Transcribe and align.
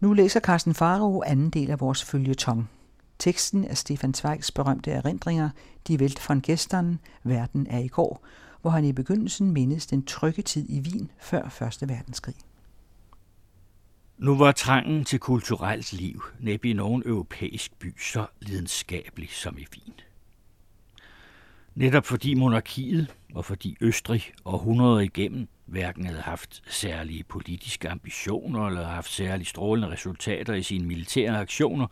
Nu 0.00 0.12
læser 0.12 0.40
Carsten 0.40 0.74
Faro 0.74 1.22
anden 1.22 1.50
del 1.50 1.70
af 1.70 1.80
vores 1.80 2.04
følgetong. 2.04 2.70
Teksten 3.18 3.64
er 3.64 3.74
Stefan 3.74 4.14
Zweigs 4.14 4.50
berømte 4.50 4.90
erindringer 4.90 5.50
De 5.88 5.96
Welt 5.96 6.28
von 6.28 6.40
Gestern, 6.40 6.98
Verden 7.24 7.66
er 7.66 7.78
i 7.78 7.88
går, 7.88 8.24
hvor 8.60 8.70
han 8.70 8.84
i 8.84 8.92
begyndelsen 8.92 9.50
mindes 9.50 9.86
den 9.86 10.04
trygge 10.04 10.42
tid 10.42 10.66
i 10.68 10.80
Wien 10.80 11.10
før 11.18 11.42
1. 11.82 11.88
verdenskrig. 11.88 12.34
Nu 14.18 14.36
var 14.38 14.52
trangen 14.52 15.04
til 15.04 15.18
kulturelt 15.18 15.92
liv 15.92 16.22
næppe 16.40 16.70
i 16.70 16.72
nogen 16.72 17.02
europæisk 17.06 17.78
by 17.78 17.94
så 17.98 18.26
lidenskabelig 18.40 19.28
som 19.30 19.58
i 19.58 19.66
Wien. 19.72 19.94
Netop 21.74 22.06
fordi 22.06 22.34
monarkiet 22.34 23.14
og 23.34 23.44
fordi 23.44 23.76
Østrig 23.80 24.32
århundreder 24.44 25.00
igennem 25.00 25.48
hverken 25.70 26.06
havde 26.06 26.20
haft 26.20 26.62
særlige 26.66 27.24
politiske 27.24 27.88
ambitioner 27.88 28.66
eller 28.66 28.86
haft 28.86 29.10
særlig 29.10 29.46
strålende 29.46 29.90
resultater 29.90 30.54
i 30.54 30.62
sine 30.62 30.86
militære 30.86 31.38
aktioner, 31.38 31.86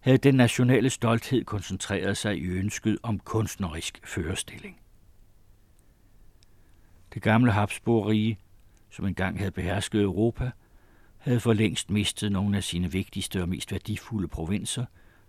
havde 0.00 0.18
den 0.18 0.34
nationale 0.34 0.90
stolthed 0.90 1.44
koncentreret 1.44 2.16
sig 2.16 2.38
i 2.38 2.44
ønsket 2.46 2.98
om 3.02 3.18
kunstnerisk 3.18 4.00
førestilling. 4.04 4.80
Det 7.14 7.22
gamle 7.22 7.52
Habsburg-rige, 7.52 8.38
som 8.90 9.06
engang 9.06 9.38
havde 9.38 9.50
behersket 9.50 10.02
Europa, 10.02 10.50
havde 11.18 11.40
for 11.40 11.52
længst 11.52 11.90
mistet 11.90 12.32
nogle 12.32 12.56
af 12.56 12.64
sine 12.64 12.92
vigtigste 12.92 13.42
og 13.42 13.48
mest 13.48 13.72
værdifulde 13.72 14.28
provinser, 14.28 14.84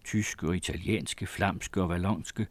tyske 0.05 0.47
og 0.47 0.55
italienske, 0.55 1.27
flamske 1.27 1.81
og 1.81 1.89
valonske, 1.89 2.47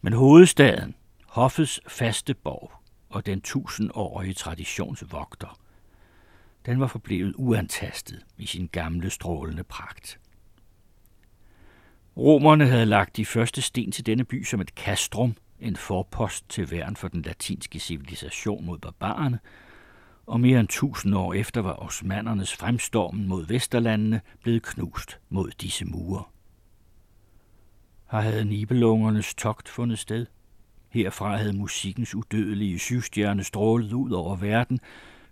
men 0.00 0.12
hovedstaden, 0.12 0.94
hoffets 1.26 1.80
faste 1.88 2.34
borg 2.34 2.83
og 3.14 3.26
den 3.26 3.40
tusindårige 3.40 4.34
traditionsvogter, 4.34 5.58
den 6.66 6.80
var 6.80 6.86
forblevet 6.86 7.34
uantastet 7.36 8.26
i 8.38 8.46
sin 8.46 8.66
gamle 8.72 9.10
strålende 9.10 9.64
pragt. 9.64 10.20
Romerne 12.16 12.66
havde 12.66 12.86
lagt 12.86 13.16
de 13.16 13.26
første 13.26 13.62
sten 13.62 13.92
til 13.92 14.06
denne 14.06 14.24
by 14.24 14.44
som 14.44 14.60
et 14.60 14.68
castrum, 14.68 15.36
en 15.60 15.76
forpost 15.76 16.48
til 16.48 16.70
værn 16.70 16.96
for 16.96 17.08
den 17.08 17.22
latinske 17.22 17.78
civilisation 17.78 18.64
mod 18.66 18.78
barbarerne, 18.78 19.38
og 20.26 20.40
mere 20.40 20.60
end 20.60 20.68
tusind 20.68 21.14
år 21.14 21.34
efter 21.34 21.62
var 21.62 21.82
osmandernes 21.82 22.56
fremstormen 22.56 23.28
mod 23.28 23.46
Vesterlandene 23.46 24.20
blevet 24.42 24.62
knust 24.62 25.18
mod 25.28 25.50
disse 25.50 25.84
mure. 25.84 26.24
Her 28.10 28.20
havde 28.20 28.44
Nibelungernes 28.44 29.34
togt 29.34 29.68
fundet 29.68 29.98
sted. 29.98 30.26
Herfra 30.94 31.36
havde 31.36 31.52
musikkens 31.52 32.14
udødelige 32.14 32.78
syvstjerne 32.78 33.44
strålet 33.44 33.92
ud 33.92 34.10
over 34.10 34.36
verden. 34.36 34.80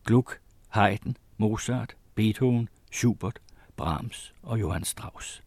Gluck, 0.04 0.40
Haydn, 0.68 1.16
Mozart, 1.38 1.96
Beethoven, 2.14 2.68
Schubert, 2.92 3.38
Brahms 3.76 4.34
og 4.42 4.60
Johann 4.60 4.84
Strauss. 4.84 5.42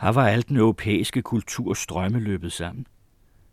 Her 0.00 0.08
var 0.08 0.28
alt 0.28 0.48
den 0.48 0.56
europæiske 0.56 1.22
kultur 1.22 1.74
strømmeløbet 1.74 2.52
sammen. 2.52 2.86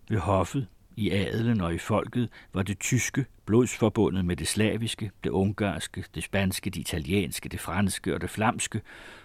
Ved 0.10 0.18
hoffet, 0.18 0.68
i 0.96 1.12
adelen 1.12 1.62
og 1.62 1.74
i 1.74 1.78
folket 1.78 2.30
var 2.54 2.64
det 2.64 2.80
tyske 2.80 3.26
blodsforbundet 3.46 4.26
med 4.26 4.36
det 4.36 4.48
slaviske, 4.48 5.12
det 5.24 5.30
ungarske, 5.30 6.04
det 6.16 6.24
spanske, 6.24 6.70
det 6.70 6.80
italienske, 6.80 7.50
det 7.50 7.60
franske 7.60 8.14
og 8.14 8.22
det 8.22 8.30
flamske, 8.30 8.82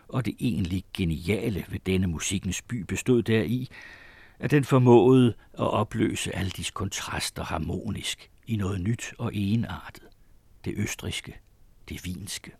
og 0.09 0.25
det 0.27 0.37
egentlig 0.41 0.85
geniale 0.97 1.65
ved 1.69 1.79
denne 1.87 2.07
musikkens 2.07 2.63
by 2.63 2.75
bestod 2.75 3.23
deri, 3.23 3.71
at 4.41 4.51
den 4.51 4.65
formåede 4.65 5.29
at 5.53 5.71
opløse 5.71 6.37
alle 6.37 6.51
disse 6.51 6.73
kontraster 6.73 7.45
harmonisk 7.45 8.31
i 8.47 8.57
noget 8.57 8.81
nyt 8.81 9.15
og 9.19 9.35
enartet. 9.35 10.03
Det 10.65 10.75
østriske, 10.77 11.39
det 11.89 12.05
vinske. 12.05 12.53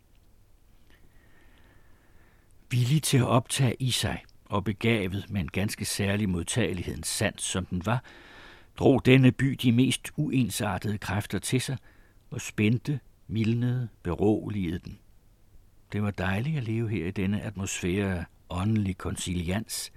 Villig 2.71 3.03
til 3.03 3.19
at 3.19 3.27
optage 3.27 3.77
i 3.79 3.91
sig 3.91 4.23
og 4.45 4.65
begavet 4.65 5.27
med 5.31 5.41
en 5.41 5.49
ganske 5.49 5.85
særlig 5.85 6.29
modtagelighedens 6.29 7.09
sans, 7.09 7.43
som 7.43 7.67
den 7.67 7.87
var, 7.87 8.05
drog 8.79 9.07
denne 9.07 9.33
by 9.33 9.59
de 9.63 9.73
mest 9.73 10.13
uensartede 10.17 10.99
kræfter 10.99 11.39
til 11.39 11.61
sig 11.61 11.77
og 12.31 12.41
spændte, 12.41 13.01
mildnede, 13.29 13.89
beroligede 14.03 14.79
den. 14.79 14.99
Det 15.93 16.03
var 16.03 16.11
dejligt 16.11 16.57
at 16.57 16.65
leve 16.65 16.89
her 16.89 17.07
i 17.07 17.11
denne 17.11 17.43
atmosfære 17.43 18.19
af 18.19 18.25
åndelig 18.51 18.99
konsilians, 18.99 19.93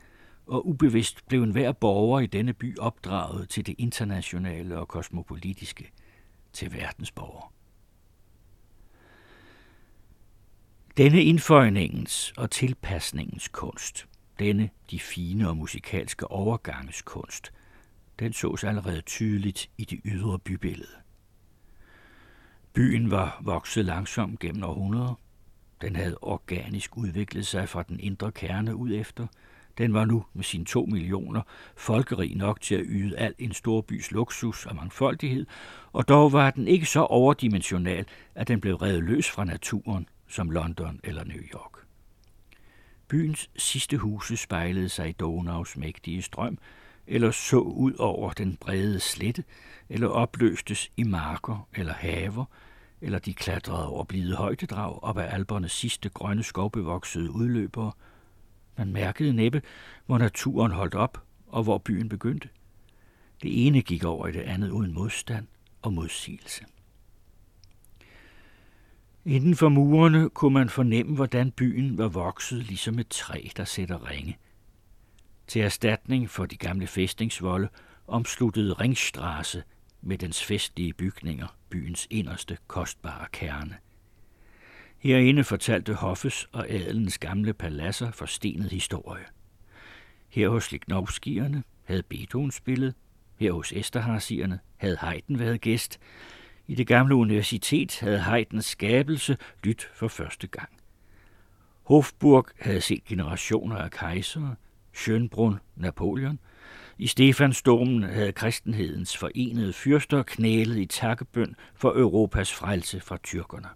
og 0.47 0.67
ubevidst 0.67 1.27
blev 1.27 1.43
enhver 1.43 1.71
borger 1.71 2.19
i 2.19 2.25
denne 2.25 2.53
by 2.53 2.77
opdraget 2.77 3.49
til 3.49 3.65
det 3.65 3.75
internationale 3.77 4.79
og 4.79 4.87
kosmopolitiske, 4.87 5.91
til 6.53 6.73
verdensborger. 6.73 7.53
Denne 10.97 11.23
indføjningens 11.23 12.33
og 12.37 12.51
tilpasningens 12.51 13.47
kunst, 13.47 14.07
denne 14.39 14.69
de 14.91 14.99
fine 14.99 15.49
og 15.49 15.57
musikalske 15.57 16.31
overganges 16.31 17.01
kunst– 17.01 17.51
den 18.19 18.33
sås 18.33 18.63
allerede 18.63 19.01
tydeligt 19.01 19.69
i 19.77 19.85
det 19.85 19.99
ydre 20.05 20.39
bybillede. 20.39 20.95
Byen 22.73 23.11
var 23.11 23.41
vokset 23.41 23.85
langsomt 23.85 24.39
gennem 24.39 24.63
århundreder. 24.63 25.19
Den 25.81 25.95
havde 25.95 26.17
organisk 26.21 26.97
udviklet 26.97 27.47
sig 27.47 27.69
fra 27.69 27.83
den 27.83 27.99
indre 27.99 28.31
kerne 28.31 28.75
ud 28.75 28.93
efter. 28.93 29.27
Den 29.77 29.93
var 29.93 30.05
nu 30.05 30.25
med 30.33 30.43
sine 30.43 30.65
to 30.65 30.85
millioner 30.85 31.41
folkerig 31.77 32.35
nok 32.35 32.61
til 32.61 32.75
at 32.75 32.85
yde 32.85 33.17
al 33.17 33.33
en 33.39 33.53
storbys 33.53 34.11
luksus 34.11 34.65
og 34.65 34.75
mangfoldighed, 34.75 35.45
og 35.93 36.07
dog 36.07 36.31
var 36.33 36.51
den 36.51 36.67
ikke 36.67 36.85
så 36.85 36.99
overdimensional, 36.99 38.05
at 38.35 38.47
den 38.47 38.61
blev 38.61 38.75
revet 38.75 39.03
løs 39.03 39.29
fra 39.29 39.45
naturen 39.45 40.07
som 40.27 40.49
London 40.49 40.99
eller 41.03 41.23
New 41.23 41.41
York. 41.53 41.73
Byens 43.07 43.49
sidste 43.55 43.97
huse 43.97 44.37
spejlede 44.37 44.89
sig 44.89 45.09
i 45.09 45.11
Donaus 45.11 45.77
mægtige 45.77 46.21
strøm, 46.21 46.57
eller 47.07 47.31
så 47.31 47.57
ud 47.57 47.93
over 47.93 48.31
den 48.31 48.57
brede 48.57 48.99
slette, 48.99 49.43
eller 49.89 50.07
opløstes 50.07 50.91
i 50.97 51.03
marker 51.03 51.67
eller 51.75 51.93
haver, 51.93 52.45
eller 53.01 53.19
de 53.19 53.33
klatrede 53.33 53.87
over 53.87 54.03
blide 54.03 54.35
højdedrag 54.35 55.03
op 55.03 55.17
ad 55.17 55.27
albernes 55.29 55.71
sidste 55.71 56.09
grønne 56.09 56.43
skovbevoksede 56.43 57.31
udløbere. 57.31 57.91
Man 58.77 58.93
mærkede 58.93 59.33
næppe, 59.33 59.61
hvor 60.05 60.17
naturen 60.17 60.71
holdt 60.71 60.95
op, 60.95 61.23
og 61.47 61.63
hvor 61.63 61.77
byen 61.77 62.09
begyndte. 62.09 62.49
Det 63.43 63.67
ene 63.67 63.81
gik 63.81 64.03
over 64.03 64.27
i 64.27 64.31
det 64.31 64.41
andet 64.41 64.69
uden 64.69 64.93
modstand 64.93 65.47
og 65.81 65.93
modsigelse. 65.93 66.65
Inden 69.25 69.55
for 69.55 69.69
murene 69.69 70.29
kunne 70.29 70.53
man 70.53 70.69
fornemme, 70.69 71.15
hvordan 71.15 71.51
byen 71.51 71.97
var 71.97 72.07
vokset 72.07 72.63
ligesom 72.63 72.99
et 72.99 73.07
træ, 73.07 73.47
der 73.57 73.65
sætter 73.65 74.09
ringe. 74.09 74.37
Til 75.47 75.61
erstatning 75.61 76.29
for 76.29 76.45
de 76.45 76.57
gamle 76.57 76.87
fæstningsvolde 76.87 77.69
omsluttede 78.07 78.73
Ringstrasse 78.73 79.63
med 80.01 80.17
dens 80.17 80.43
festlige 80.43 80.93
bygninger 80.93 81.47
byens 81.69 82.07
inderste 82.09 82.57
kostbare 82.67 83.27
kerne. 83.31 83.77
Herinde 85.03 85.43
fortalte 85.43 85.93
Hoffes 85.93 86.49
og 86.51 86.69
adelens 86.69 87.17
gamle 87.17 87.53
paladser 87.53 88.11
forstenet 88.11 88.71
historie. 88.71 89.25
Her 90.29 90.49
hos 90.49 90.71
Lignovskierne 90.71 91.63
havde 91.83 92.03
Beethoven 92.03 92.51
spillet, 92.51 92.93
her 93.39 93.51
hos 93.51 93.71
Esterharsierne 93.71 94.59
havde 94.77 94.97
Haydn 94.97 95.39
været 95.39 95.61
gæst, 95.61 95.99
i 96.67 96.75
det 96.75 96.87
gamle 96.87 97.15
universitet 97.15 97.99
havde 97.99 98.19
Haydns 98.19 98.65
skabelse 98.65 99.37
lyt 99.63 99.89
for 99.95 100.07
første 100.07 100.47
gang. 100.47 100.69
Hofburg 101.83 102.47
havde 102.59 102.81
set 102.81 103.05
generationer 103.05 103.77
af 103.77 103.91
kejsere, 103.91 104.55
Schönbrunn, 104.97 105.55
Napoleon. 105.75 106.39
I 106.97 107.07
Stefansdormen 107.07 108.03
havde 108.03 108.31
kristenhedens 108.31 109.17
forenede 109.17 109.73
fyrster 109.73 110.23
knælet 110.23 110.77
i 110.77 110.85
takkebøn 110.85 111.55
for 111.75 111.89
Europas 111.89 112.53
frelse 112.53 112.99
fra 112.99 113.17
tyrkerne. 113.23 113.67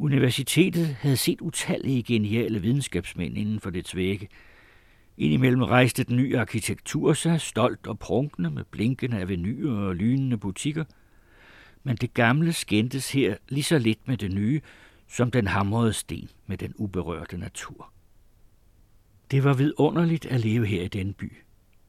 Universitetet 0.00 0.86
havde 0.86 1.16
set 1.16 1.40
utallige 1.40 2.02
geniale 2.02 2.62
videnskabsmænd 2.62 3.38
inden 3.38 3.60
for 3.60 3.70
dets 3.70 3.96
vægge. 3.96 4.28
Indimellem 5.16 5.62
rejste 5.62 6.04
den 6.04 6.16
nye 6.16 6.38
arkitektur 6.38 7.12
sig, 7.12 7.40
stolt 7.40 7.86
og 7.86 7.98
prunkende 7.98 8.50
med 8.50 8.64
blinkende 8.64 9.20
avenuer 9.20 9.88
og 9.88 9.96
lynende 9.96 10.38
butikker. 10.38 10.84
Men 11.82 11.96
det 11.96 12.14
gamle 12.14 12.52
skændtes 12.52 13.12
her 13.12 13.36
lige 13.48 13.62
så 13.62 13.78
lidt 13.78 14.08
med 14.08 14.16
det 14.16 14.32
nye, 14.32 14.60
som 15.08 15.30
den 15.30 15.46
hamrede 15.46 15.92
sten 15.92 16.30
med 16.46 16.58
den 16.58 16.74
uberørte 16.76 17.38
natur. 17.38 17.92
Det 19.30 19.44
var 19.44 19.54
vidunderligt 19.54 20.26
at 20.26 20.40
leve 20.40 20.66
her 20.66 20.82
i 20.82 20.88
den 20.88 21.12
by, 21.12 21.32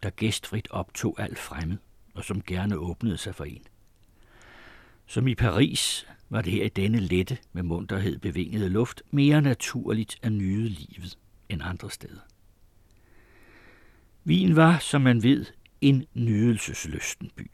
der 0.03 0.09
gæstfrit 0.09 0.67
optog 0.71 1.15
alt 1.19 1.39
fremmed, 1.39 1.77
og 2.13 2.23
som 2.23 2.41
gerne 2.41 2.77
åbnede 2.77 3.17
sig 3.17 3.35
for 3.35 3.43
en. 3.43 3.63
Som 5.05 5.27
i 5.27 5.35
Paris 5.35 6.07
var 6.31 6.41
det 6.41 6.53
her 6.53 6.65
i 6.65 6.69
denne 6.69 6.99
lette, 6.99 7.37
med 7.53 7.63
munterhed 7.63 8.19
bevingede 8.19 8.69
luft, 8.69 9.01
mere 9.11 9.41
naturligt 9.41 10.19
at 10.21 10.31
nyde 10.31 10.69
livet 10.69 11.17
end 11.49 11.61
andre 11.63 11.91
steder. 11.91 12.21
Wien 14.25 14.55
var, 14.55 14.79
som 14.79 15.01
man 15.01 15.23
ved, 15.23 15.45
en 15.81 16.05
nydelsesløsten 16.13 17.31
by. 17.35 17.51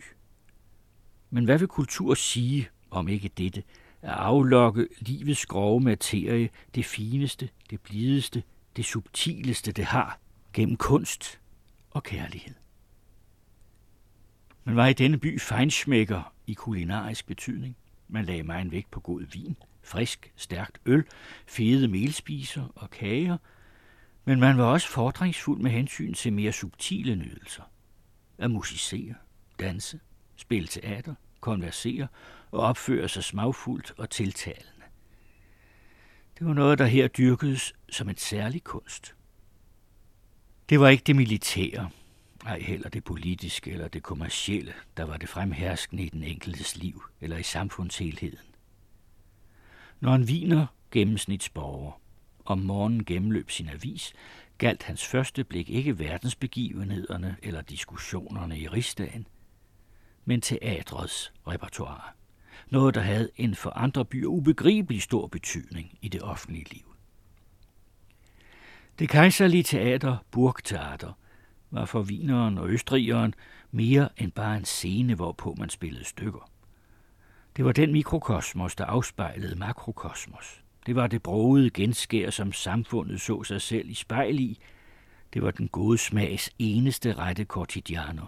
Men 1.30 1.46
hvad 1.46 1.60
vil 1.60 1.68
kultur 1.68 2.14
sige, 2.14 2.70
om 2.92 3.08
ikke 3.08 3.32
dette, 3.38 3.64
at 4.02 4.10
aflokke 4.10 4.88
livets 5.00 5.46
grove 5.46 5.82
materie, 5.82 6.50
det 6.76 6.86
fineste, 6.86 7.50
det 7.70 7.82
blideste, 7.82 8.44
det 8.76 8.86
subtileste, 8.86 9.72
det 9.72 9.86
har, 9.86 10.20
gennem 10.54 10.78
kunst 10.78 11.40
og 11.92 12.04
kærlighed. 12.04 12.56
Man 14.64 14.76
var 14.76 14.88
i 14.88 14.94
denne 14.94 15.18
by 15.18 15.40
fejnsmækker 15.40 16.34
i 16.48 16.54
kulinarisk 16.54 17.28
betydning. 17.28 17.76
Man 18.08 18.26
lagde 18.26 18.44
mig 18.44 18.62
en 18.62 18.72
vægt 18.72 18.92
på 18.92 19.00
god 19.00 19.22
vin, 19.22 19.58
frisk, 19.84 20.34
stærkt 20.36 20.82
øl, 20.86 21.06
fede 21.48 21.88
melspiser 21.88 22.68
og 22.76 22.90
kager, 22.90 23.38
men 24.26 24.40
man 24.40 24.58
var 24.58 24.64
også 24.64 24.88
fordringsfuld 24.90 25.62
med 25.62 25.72
hensyn 25.72 26.14
til 26.14 26.34
mere 26.34 26.52
subtile 26.52 27.16
nydelser. 27.16 27.64
At 28.38 28.52
musicere, 28.52 29.16
danse, 29.60 30.00
spille 30.36 30.68
teater, 30.68 31.16
konversere 31.40 32.08
og 32.52 32.60
opføre 32.60 33.10
sig 33.10 33.24
smagfuldt 33.24 33.94
og 33.98 34.10
tiltalende. 34.10 34.84
Det 36.40 36.48
var 36.48 36.54
noget, 36.54 36.80
der 36.80 36.86
her 36.86 37.08
dyrkedes 37.08 37.74
som 37.90 38.10
en 38.10 38.18
særlig 38.18 38.64
kunst. 38.64 39.16
Det 40.70 40.80
var 40.80 40.88
ikke 40.88 41.04
det 41.04 41.16
militære, 41.16 41.90
ej 42.48 42.60
heller 42.60 42.90
det 42.90 43.04
politiske 43.04 43.72
eller 43.72 43.88
det 43.88 44.04
kommercielle, 44.04 44.74
der 44.98 45.04
var 45.04 45.18
det 45.18 45.30
fremherskende 45.30 46.04
i 46.04 46.10
den 46.10 46.24
enkeltes 46.24 46.78
liv 46.78 47.04
eller 47.22 47.38
i 47.38 47.44
samfundshelheden. 47.44 48.48
Når 50.00 50.16
en 50.16 50.28
viner 50.28 50.66
gennemsnitsborger 50.92 52.02
om 52.46 52.60
morgenen 52.60 53.06
gennemløb 53.06 53.52
sin 53.52 53.70
avis, 53.70 54.14
galt 54.58 54.84
hans 54.84 55.06
første 55.06 55.44
blik 55.44 55.70
ikke 55.70 56.00
verdensbegivenhederne 56.00 57.38
eller 57.44 57.62
diskussionerne 57.62 58.60
i 58.60 58.68
rigsdagen, 58.68 59.28
men 60.26 60.42
teatrets 60.42 61.34
repertoire. 61.48 62.12
Noget, 62.70 62.96
der 62.96 63.02
havde 63.02 63.30
en 63.36 63.56
for 63.56 63.70
andre 63.70 64.06
byer 64.06 64.28
ubegribelig 64.28 65.02
stor 65.02 65.28
betydning 65.28 65.98
i 66.02 66.08
det 66.08 66.22
offentlige 66.22 66.74
liv. 66.74 66.96
Det 69.00 69.10
kejserlige 69.10 69.64
teater, 69.64 70.18
Burgteater, 70.32 71.14
var 71.72 71.86
for 71.86 72.02
vineren 72.02 72.58
og 72.58 72.70
østrigeren 72.70 73.34
mere 73.72 74.10
end 74.18 74.32
bare 74.32 74.58
en 74.58 74.66
scene, 74.66 75.16
hvorpå 75.16 75.56
man 75.60 75.70
spillede 75.70 76.06
stykker. 76.06 76.50
Det 77.58 77.66
var 77.66 77.72
den 77.72 77.92
mikrokosmos, 77.92 78.76
der 78.76 78.86
afspejlede 78.86 79.56
makrokosmos. 79.56 80.62
Det 80.86 80.96
var 80.96 81.08
det 81.08 81.24
brogede 81.24 81.70
genskær, 81.70 82.30
som 82.30 82.52
samfundet 82.52 83.22
så 83.22 83.44
sig 83.44 83.62
selv 83.62 83.90
i 83.90 83.94
spejl 83.94 84.40
i. 84.40 84.60
Det 85.34 85.42
var 85.42 85.52
den 85.52 85.68
gode 85.68 85.98
smags 85.98 86.50
eneste 86.60 87.14
rette 87.14 87.46
quotidiano. 87.54 88.26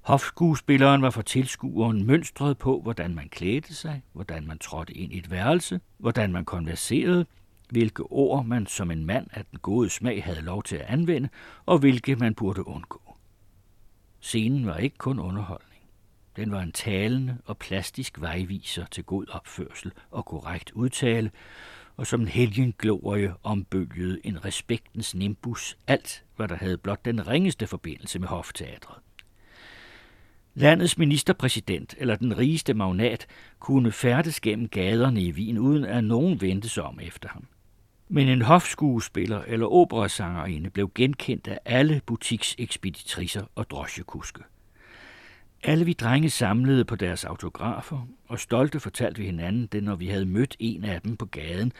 Hofskuespilleren 0.00 1.02
var 1.02 1.10
for 1.10 1.22
tilskueren 1.22 2.06
mønstret 2.06 2.58
på, 2.58 2.80
hvordan 2.80 3.14
man 3.14 3.28
klædte 3.28 3.74
sig, 3.74 4.02
hvordan 4.12 4.46
man 4.46 4.58
trådte 4.58 4.92
ind 4.94 5.12
i 5.12 5.18
et 5.18 5.30
værelse, 5.30 5.80
hvordan 5.98 6.32
man 6.32 6.44
konverserede, 6.44 7.26
hvilke 7.68 8.02
ord 8.02 8.46
man 8.46 8.66
som 8.66 8.90
en 8.90 9.04
mand 9.04 9.26
af 9.32 9.44
den 9.44 9.58
gode 9.58 9.90
smag 9.90 10.24
havde 10.24 10.40
lov 10.40 10.62
til 10.62 10.76
at 10.76 10.86
anvende, 10.86 11.28
og 11.66 11.78
hvilke 11.78 12.16
man 12.16 12.34
burde 12.34 12.66
undgå. 12.66 13.16
Scenen 14.20 14.66
var 14.66 14.76
ikke 14.76 14.98
kun 14.98 15.18
underholdning. 15.18 15.82
Den 16.36 16.50
var 16.52 16.62
en 16.62 16.72
talende 16.72 17.38
og 17.44 17.58
plastisk 17.58 18.20
vejviser 18.20 18.86
til 18.86 19.04
god 19.04 19.26
opførsel 19.30 19.92
og 20.10 20.24
korrekt 20.24 20.70
udtale, 20.70 21.30
og 21.96 22.06
som 22.06 22.20
en 22.20 22.28
helgenglorie 22.28 23.34
ombølgede 23.42 24.20
en 24.24 24.44
respektens 24.44 25.14
nimbus 25.14 25.76
alt, 25.86 26.24
hvad 26.36 26.48
der 26.48 26.56
havde 26.56 26.78
blot 26.78 27.04
den 27.04 27.26
ringeste 27.26 27.66
forbindelse 27.66 28.18
med 28.18 28.28
hofteatret. 28.28 28.96
Landets 30.54 30.98
ministerpræsident 30.98 31.94
eller 31.98 32.16
den 32.16 32.38
rigeste 32.38 32.74
magnat 32.74 33.26
kunne 33.58 33.92
færdes 33.92 34.40
gennem 34.40 34.68
gaderne 34.68 35.22
i 35.22 35.32
Wien, 35.32 35.58
uden 35.58 35.84
at 35.84 36.04
nogen 36.04 36.40
vendte 36.40 36.68
sig 36.68 36.82
om 36.82 37.00
efter 37.02 37.28
ham. 37.28 37.46
Men 38.08 38.28
en 38.28 38.42
hofskuespiller 38.42 39.42
eller 39.42 39.66
operasangerinde 39.66 40.70
blev 40.70 40.90
genkendt 40.94 41.48
af 41.48 41.58
alle 41.64 42.00
butiksekspeditriser 42.06 43.44
og 43.54 43.70
drosjekuske. 43.70 44.42
Alle 45.62 45.84
vi 45.84 45.92
drenge 45.92 46.30
samlede 46.30 46.84
på 46.84 46.96
deres 46.96 47.24
autografer, 47.24 48.08
og 48.28 48.38
stolte 48.38 48.80
fortalte 48.80 49.20
vi 49.20 49.26
hinanden 49.26 49.66
det, 49.66 49.84
når 49.84 49.96
vi 49.96 50.06
havde 50.06 50.26
mødt 50.26 50.56
en 50.58 50.84
af 50.84 51.00
dem 51.00 51.16
på 51.16 51.26
gaden, 51.26 51.72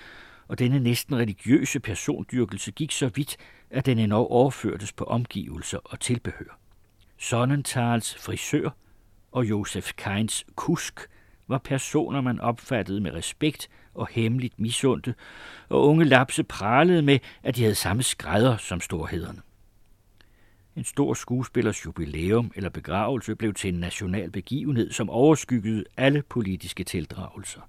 og 0.49 0.59
denne 0.59 0.81
næsten 0.81 1.17
religiøse 1.17 1.81
persondyrkelse 1.81 2.71
gik 2.71 2.93
så 2.93 3.11
vidt, 3.15 3.37
at 3.71 3.87
den 3.87 3.99
endnu 3.99 4.17
overførtes 4.17 4.93
på 4.93 5.05
omgivelser 5.05 5.79
og 5.85 6.01
tilbehør. 6.01 6.59
Sonnentals 7.19 8.15
frisør 8.15 8.71
og 9.33 9.45
Josef 9.45 9.93
Keins 9.97 10.47
kusk 10.55 11.09
var 11.49 11.59
personer, 11.59 12.21
man 12.21 12.41
opfattede 12.41 13.01
med 13.01 13.15
respekt 13.15 13.69
og 13.97 14.09
hemmeligt 14.11 14.61
misundte, 14.61 15.15
og 15.69 15.89
unge 15.89 16.05
lapse 16.05 16.45
pralede 16.45 17.03
med, 17.03 17.19
at 17.43 17.57
de 17.57 17.63
havde 17.63 17.75
samme 17.75 18.03
skrædder 18.03 18.57
som 18.57 18.81
storhederne. 18.81 19.41
En 20.77 20.85
stor 20.85 21.15
skuespillers 21.15 21.87
jubilæum 21.87 22.53
eller 22.55 22.71
begravelse 22.71 23.37
blev 23.37 23.55
til 23.55 23.75
en 23.75 23.81
national 23.81 24.31
begivenhed, 24.31 24.93
som 24.93 25.11
overskyggede 25.11 25.85
alle 25.97 26.23
politiske 26.23 26.85
tildragelser. 26.85 27.61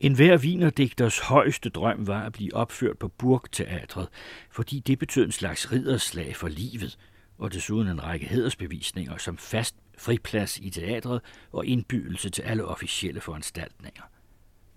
En 0.00 0.14
hver 0.14 0.36
vinerdigters 0.36 1.18
højeste 1.18 1.68
drøm 1.68 2.06
var 2.06 2.22
at 2.22 2.32
blive 2.32 2.54
opført 2.54 2.98
på 2.98 3.08
Burgteatret, 3.08 4.08
fordi 4.50 4.80
det 4.80 4.98
betød 4.98 5.24
en 5.24 5.32
slags 5.32 5.72
ridderslag 5.72 6.36
for 6.36 6.48
livet, 6.48 6.98
og 7.38 7.52
desuden 7.52 7.88
en 7.88 8.04
række 8.04 8.26
hedersbevisninger 8.26 9.16
som 9.16 9.36
fast 9.38 9.76
friplads 9.98 10.58
i 10.58 10.70
teatret 10.70 11.20
og 11.52 11.66
indbydelse 11.66 12.30
til 12.30 12.42
alle 12.42 12.64
officielle 12.64 13.20
foranstaltninger. 13.20 14.02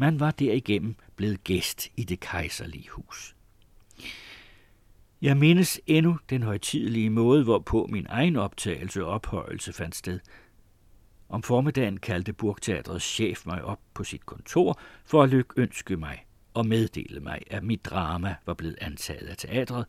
Man 0.01 0.19
var 0.19 0.31
derigennem 0.31 0.95
blevet 1.15 1.43
gæst 1.43 1.87
i 1.97 2.03
det 2.03 2.19
kejserlige 2.19 2.89
hus. 2.89 3.35
Jeg 5.21 5.37
mindes 5.37 5.81
endnu 5.87 6.17
den 6.29 6.43
højtidelige 6.43 7.09
måde, 7.09 7.43
hvorpå 7.43 7.87
min 7.91 8.05
egen 8.09 8.35
optagelse 8.35 9.05
og 9.05 9.11
ophøjelse 9.11 9.73
fandt 9.73 9.95
sted. 9.95 10.19
Om 11.29 11.43
formiddagen 11.43 11.97
kaldte 11.97 12.33
Burgteatrets 12.33 13.05
chef 13.05 13.45
mig 13.45 13.63
op 13.63 13.79
på 13.93 14.03
sit 14.03 14.25
kontor 14.25 14.79
for 15.05 15.23
at 15.23 15.29
lykønske 15.29 15.97
mig 15.97 16.25
og 16.53 16.65
meddele 16.65 17.19
mig, 17.19 17.41
at 17.49 17.63
mit 17.63 17.85
drama 17.85 18.35
var 18.45 18.53
blevet 18.53 18.77
antaget 18.81 19.27
af 19.27 19.37
teatret, 19.37 19.85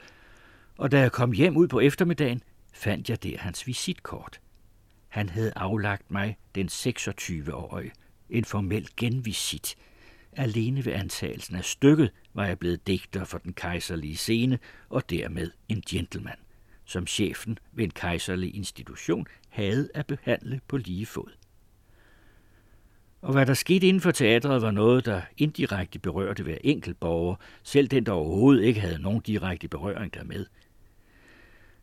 og 0.76 0.90
da 0.90 1.00
jeg 1.00 1.12
kom 1.12 1.32
hjem 1.32 1.56
ud 1.56 1.68
på 1.68 1.80
eftermiddagen, 1.80 2.42
fandt 2.72 3.10
jeg 3.10 3.22
der 3.22 3.38
hans 3.38 3.66
visitkort. 3.66 4.40
Han 5.08 5.28
havde 5.28 5.52
aflagt 5.56 6.10
mig 6.10 6.38
den 6.54 6.66
26-årige 6.66 7.92
en 8.30 8.44
formel 8.44 8.88
genvisit– 8.96 9.76
Alene 10.36 10.84
ved 10.84 10.92
antagelsen 10.92 11.56
af 11.56 11.64
stykket 11.64 12.10
var 12.34 12.46
jeg 12.46 12.58
blevet 12.58 12.86
digter 12.86 13.24
for 13.24 13.38
den 13.38 13.52
kejserlige 13.52 14.16
scene 14.16 14.58
og 14.88 15.10
dermed 15.10 15.50
en 15.68 15.82
gentleman, 15.88 16.38
som 16.84 17.06
chefen 17.06 17.58
ved 17.72 17.84
en 17.84 17.90
kejserlig 17.90 18.54
institution 18.54 19.26
havde 19.48 19.88
at 19.94 20.06
behandle 20.06 20.60
på 20.68 20.76
lige 20.76 21.06
fod. 21.06 21.30
Og 23.22 23.32
hvad 23.32 23.46
der 23.46 23.54
skete 23.54 23.88
inden 23.88 24.00
for 24.00 24.10
teatret 24.10 24.62
var 24.62 24.70
noget, 24.70 25.04
der 25.04 25.22
indirekte 25.38 25.98
berørte 25.98 26.42
hver 26.42 26.58
enkelt 26.64 27.00
borger, 27.00 27.34
selv 27.62 27.88
den, 27.88 28.06
der 28.06 28.12
overhovedet 28.12 28.64
ikke 28.64 28.80
havde 28.80 29.02
nogen 29.02 29.20
direkte 29.20 29.68
berøring 29.68 30.14
dermed. 30.14 30.46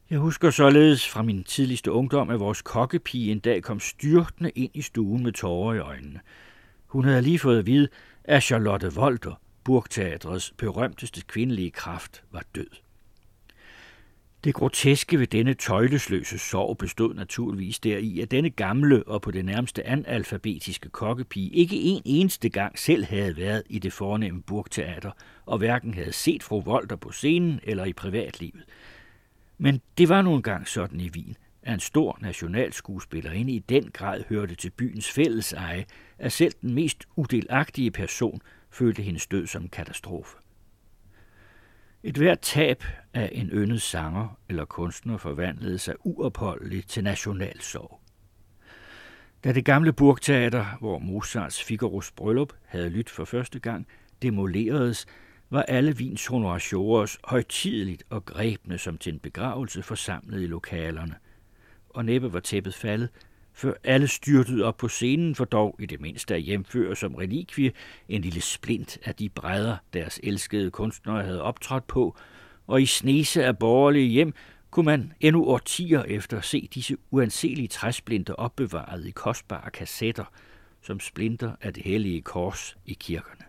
Jeg 0.09 0.19
husker 0.19 0.49
således 0.49 1.09
fra 1.09 1.21
min 1.21 1.43
tidligste 1.43 1.91
ungdom, 1.91 2.29
at 2.29 2.39
vores 2.39 2.61
kokkepige 2.61 3.31
en 3.31 3.39
dag 3.39 3.63
kom 3.63 3.79
styrtende 3.79 4.49
ind 4.49 4.71
i 4.73 4.81
stuen 4.81 5.23
med 5.23 5.31
tårer 5.31 5.73
i 5.73 5.79
øjnene. 5.79 6.19
Hun 6.85 7.05
havde 7.05 7.21
lige 7.21 7.39
fået 7.39 7.59
at 7.59 7.65
vide, 7.65 7.87
at 8.27 8.43
Charlotte 8.43 8.95
Volter, 8.95 9.41
Burgteatrets 9.63 10.53
berømteste 10.57 11.21
kvindelige 11.27 11.71
kraft, 11.71 12.23
var 12.31 12.43
død. 12.55 12.69
Det 14.43 14.53
groteske 14.53 15.19
ved 15.19 15.27
denne 15.27 15.53
tøjlesløse 15.53 16.37
sorg 16.37 16.77
bestod 16.77 17.13
naturligvis 17.13 17.79
deri, 17.79 18.19
at 18.19 18.31
denne 18.31 18.49
gamle 18.49 19.03
og 19.07 19.21
på 19.21 19.31
det 19.31 19.45
nærmeste 19.45 19.87
analfabetiske 19.87 20.89
kokkepige 20.89 21.49
ikke 21.49 21.75
en 21.75 22.01
eneste 22.05 22.49
gang 22.49 22.79
selv 22.79 23.05
havde 23.05 23.37
været 23.37 23.63
i 23.69 23.79
det 23.79 23.93
fornemme 23.93 24.41
burgteater, 24.41 25.11
og 25.45 25.57
hverken 25.57 25.93
havde 25.93 26.13
set 26.13 26.43
fru 26.43 26.61
Volter 26.61 26.95
på 26.95 27.11
scenen 27.11 27.59
eller 27.63 27.85
i 27.85 27.93
privatlivet. 27.93 28.63
Men 29.57 29.81
det 29.97 30.09
var 30.09 30.21
nu 30.21 30.35
engang 30.35 30.67
sådan 30.67 30.99
i 30.99 31.09
Wien, 31.09 31.37
at 31.67 31.73
en 31.73 31.79
stor 31.79 32.17
nationalskuespillerinde 32.21 33.53
i 33.53 33.59
den 33.59 33.91
grad 33.93 34.23
hørte 34.29 34.55
til 34.55 34.69
byens 34.69 35.11
fælles 35.11 35.53
eje, 35.53 35.85
at 36.17 36.31
selv 36.31 36.53
den 36.61 36.73
mest 36.73 37.05
udelagtige 37.15 37.91
person 37.91 38.41
følte 38.69 39.01
hendes 39.01 39.27
død 39.27 39.47
som 39.47 39.61
en 39.61 39.69
katastrofe. 39.69 40.37
Et 42.03 42.17
hvert 42.17 42.39
tab 42.39 42.83
af 43.13 43.29
en 43.33 43.49
yndet 43.49 43.81
sanger 43.81 44.39
eller 44.49 44.65
kunstner 44.65 45.17
forvandlede 45.17 45.77
sig 45.77 45.95
uopholdeligt 46.03 46.89
til 46.89 47.03
nationalsorg. 47.03 47.99
Da 49.43 49.53
det 49.53 49.65
gamle 49.65 49.93
burgteater, 49.93 50.65
hvor 50.79 50.99
Mozarts 50.99 51.63
Figaros 51.63 52.11
bryllup 52.11 52.53
havde 52.65 52.89
lyttet 52.89 53.09
for 53.09 53.25
første 53.25 53.59
gang, 53.59 53.87
demoleredes, 54.21 55.05
var 55.49 55.61
alle 55.61 55.91
Wiens 55.91 56.27
honoratiorer 56.27 57.17
højtideligt 57.23 58.03
og 58.09 58.25
grebne 58.25 58.77
som 58.77 58.97
til 58.97 59.13
en 59.13 59.19
begravelse 59.19 59.83
forsamlet 59.83 60.41
i 60.41 60.47
lokalerne, 60.47 61.15
og 61.97 62.05
næppe 62.05 62.33
var 62.33 62.39
tæppet 62.39 62.73
faldet, 62.73 63.09
før 63.53 63.73
alle 63.83 64.07
styrtede 64.07 64.63
op 64.63 64.77
på 64.77 64.87
scenen, 64.87 65.35
for 65.35 65.45
dog 65.45 65.75
i 65.79 65.85
det 65.85 66.01
mindste 66.01 66.35
at 66.35 66.41
hjemføre 66.41 66.95
som 66.95 67.15
relikvie 67.15 67.71
en 68.09 68.21
lille 68.21 68.41
splint 68.41 68.97
af 69.05 69.15
de 69.15 69.29
brædder, 69.29 69.77
deres 69.93 70.19
elskede 70.23 70.71
kunstnere 70.71 71.23
havde 71.23 71.41
optrådt 71.41 71.87
på, 71.87 72.17
og 72.67 72.81
i 72.81 72.85
snese 72.85 73.45
af 73.45 73.57
borgerlige 73.57 74.07
hjem 74.07 74.33
kunne 74.71 74.85
man 74.85 75.13
endnu 75.19 75.45
årtier 75.45 76.03
efter 76.03 76.41
se 76.41 76.69
disse 76.73 76.97
uanselige 77.11 77.67
træsplinter 77.67 78.33
opbevaret 78.33 79.05
i 79.05 79.11
kostbare 79.11 79.71
kassetter, 79.71 80.25
som 80.81 80.99
splinter 80.99 81.51
af 81.61 81.73
det 81.73 81.83
hellige 81.83 82.21
kors 82.21 82.77
i 82.85 82.93
kirkerne. 82.93 83.43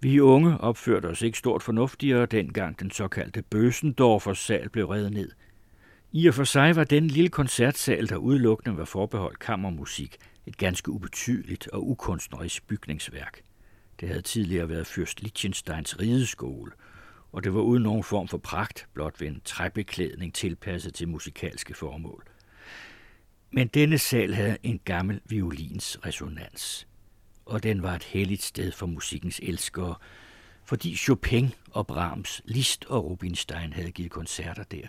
Vi 0.00 0.20
unge 0.20 0.58
opførte 0.58 1.06
os 1.06 1.22
ikke 1.22 1.38
stort 1.38 1.62
fornuftigere, 1.62 2.26
dengang 2.26 2.80
den 2.80 2.90
såkaldte 2.90 3.42
Bøsendorfers 3.42 4.38
sal 4.38 4.68
blev 4.68 4.86
reddet 4.86 5.12
ned. 5.12 5.30
I 6.14 6.26
og 6.26 6.34
for 6.34 6.44
sig 6.44 6.76
var 6.76 6.84
den 6.84 7.08
lille 7.08 7.28
koncertsal, 7.30 8.08
der 8.08 8.16
udelukkende 8.16 8.76
var 8.76 8.84
forbeholdt 8.84 9.38
kammermusik, 9.38 10.16
et 10.46 10.56
ganske 10.56 10.90
ubetydeligt 10.90 11.68
og 11.68 11.88
ukunstnerisk 11.88 12.66
bygningsværk. 12.66 13.40
Det 14.00 14.08
havde 14.08 14.22
tidligere 14.22 14.68
været 14.68 14.86
Fyrst 14.86 15.22
Liechtensteins 15.22 16.00
rideskole, 16.00 16.72
og 17.32 17.44
det 17.44 17.54
var 17.54 17.60
uden 17.60 17.82
nogen 17.82 18.02
form 18.02 18.28
for 18.28 18.38
pragt, 18.38 18.88
blot 18.94 19.20
ved 19.20 19.28
en 19.28 19.40
træbeklædning 19.44 20.34
tilpasset 20.34 20.94
til 20.94 21.08
musikalske 21.08 21.74
formål. 21.74 22.24
Men 23.50 23.68
denne 23.68 23.98
sal 23.98 24.34
havde 24.34 24.58
en 24.62 24.80
gammel 24.84 25.20
violins 25.24 25.98
resonans, 26.06 26.86
og 27.46 27.62
den 27.62 27.82
var 27.82 27.94
et 27.94 28.04
helligt 28.04 28.42
sted 28.42 28.72
for 28.72 28.86
musikkens 28.86 29.40
elskere, 29.42 29.94
fordi 30.64 30.96
Chopin 30.96 31.54
og 31.70 31.86
Brahms, 31.86 32.42
Liszt 32.44 32.84
og 32.84 33.04
Rubinstein 33.04 33.72
havde 33.72 33.90
givet 33.90 34.10
koncerter 34.10 34.62
der, 34.62 34.86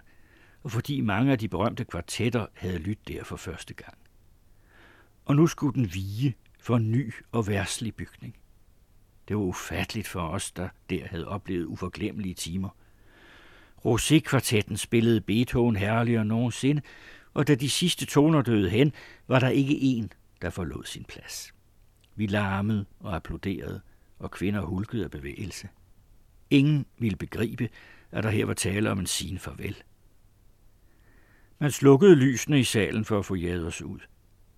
og 0.64 0.72
fordi 0.72 1.02
mange 1.02 1.32
af 1.32 1.40
de 1.40 1.48
berømte 1.48 1.86
kvartetter 1.86 2.46
havde 2.54 2.78
lyttet 2.78 3.08
der 3.08 3.24
for 3.24 3.36
første 3.36 3.74
gang. 3.74 3.98
Og 5.26 5.36
nu 5.36 5.48
skulle 5.48 5.74
den 5.74 5.94
vige 5.94 6.36
for 6.60 6.76
en 6.76 6.92
ny 6.92 7.14
og 7.32 7.48
værslig 7.48 7.96
bygning. 7.96 8.36
Det 9.28 9.36
var 9.36 9.44
ufatteligt 9.44 10.08
for 10.08 10.28
os, 10.28 10.52
der 10.52 10.70
der 10.90 11.08
havde 11.08 11.28
oplevet 11.28 11.66
uforglemmelige 11.66 12.36
timer. 12.36 12.70
Rosé-kvartetten 13.86 14.78
spillede 14.78 15.22
Beethoven 15.22 15.76
herligere 15.76 16.26
nogensinde, 16.26 16.82
og 17.34 17.48
da 17.48 17.56
de 17.56 17.70
sidste 17.70 18.06
toner 18.06 18.42
døde 18.42 18.70
hen, 18.70 18.94
var 19.28 19.40
der 19.40 19.50
ikke 19.50 19.82
en, 19.82 20.12
der 20.42 20.50
forlod 20.50 20.84
sin 20.84 21.04
plads. 21.04 21.54
Vi 22.16 22.28
larmede 22.28 22.86
og 23.00 23.16
applauderede, 23.16 23.82
og 24.20 24.32
kvinder 24.32 24.62
hulkede 24.62 25.04
af 25.04 25.12
bevægelse. 25.12 25.70
Ingen 26.50 26.86
ville 26.98 27.18
begribe, 27.18 27.70
at 28.12 28.24
der 28.24 28.30
her 28.30 28.46
var 28.46 28.54
tale 28.54 28.92
om 28.92 29.00
en 29.00 29.08
sin 29.08 29.40
farvel. 29.40 29.84
Man 31.60 31.72
slukkede 31.72 32.16
lysene 32.16 32.60
i 32.60 32.64
salen 32.64 33.06
for 33.06 33.20
at 33.20 33.26
få 33.26 33.36
Jaders 33.36 33.82
ud. 33.82 34.00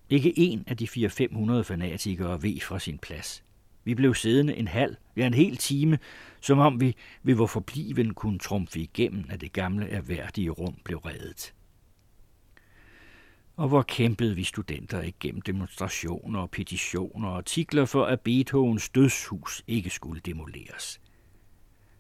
Ikke 0.10 0.40
en 0.40 0.64
af 0.68 0.78
de 0.78 0.86
400-500 0.86 1.62
fanatikere 1.62 2.44
ved 2.44 2.60
fra 2.62 2.80
sin 2.80 2.98
plads. 2.98 3.44
Vi 3.84 3.96
blev 3.96 4.16
siddende 4.16 4.56
en 4.56 4.68
halv, 4.68 4.96
ja 5.18 5.28
en 5.28 5.34
hel 5.34 5.58
time, 5.58 6.00
som 6.42 6.60
om 6.60 6.82
vi 6.82 6.96
ved 7.24 7.36
vor 7.36 7.48
forbliven 7.48 8.14
kunne 8.14 8.40
trumfe 8.40 8.80
igennem, 8.80 9.26
at 9.30 9.42
det 9.42 9.54
gamle 9.54 9.90
erhverdige 9.90 10.50
rum 10.50 10.76
blev 10.84 10.98
reddet. 10.98 11.54
Og 13.56 13.68
hvor 13.68 13.82
kæmpede 13.82 14.36
vi 14.36 14.44
studenter 14.44 15.02
igennem 15.02 15.42
demonstrationer 15.42 16.40
og 16.40 16.52
petitioner 16.52 17.28
og 17.28 17.38
artikler 17.38 17.86
for, 17.86 18.06
at 18.06 18.22
Beethovens 18.22 18.90
dødshus 18.90 19.64
ikke 19.68 19.90
skulle 19.90 20.22
demoleres. 20.22 21.02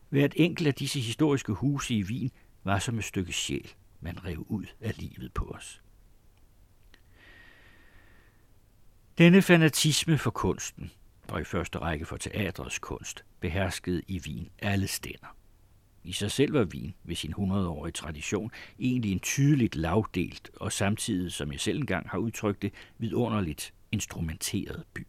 Hvert 0.09 0.33
enkelt 0.35 0.67
af 0.67 0.73
disse 0.73 0.99
historiske 0.99 1.53
huse 1.53 1.93
i 1.93 2.03
Wien 2.03 2.31
var 2.63 2.79
som 2.79 2.97
et 2.97 3.03
stykke 3.03 3.33
sjæl, 3.33 3.73
man 4.05 4.25
rev 4.25 4.45
ud 4.49 4.65
af 4.81 4.97
livet 4.97 5.33
på 5.33 5.45
os. 5.45 5.81
Denne 9.17 9.41
fanatisme 9.41 10.17
for 10.17 10.31
kunsten, 10.31 10.91
og 11.27 11.41
i 11.41 11.43
første 11.43 11.79
række 11.79 12.05
for 12.05 12.17
teatrets 12.17 12.79
kunst, 12.79 13.25
beherskede 13.39 14.01
i 14.07 14.21
Wien 14.25 14.49
alle 14.59 14.87
stænder. 14.87 15.35
I 16.03 16.11
sig 16.11 16.31
selv 16.31 16.53
var 16.53 16.63
Wien 16.63 16.93
ved 17.03 17.15
sin 17.15 17.33
100-årige 17.33 17.91
tradition 17.91 18.51
egentlig 18.79 19.11
en 19.11 19.19
tydeligt 19.19 19.75
lavdelt 19.75 20.49
og 20.55 20.71
samtidig, 20.71 21.31
som 21.31 21.51
jeg 21.51 21.59
selv 21.59 21.77
engang 21.77 22.09
har 22.09 22.17
udtrykt 22.17 22.61
det, 22.61 22.73
vidunderligt 22.97 23.73
instrumenteret 23.91 24.83
by. 24.93 25.07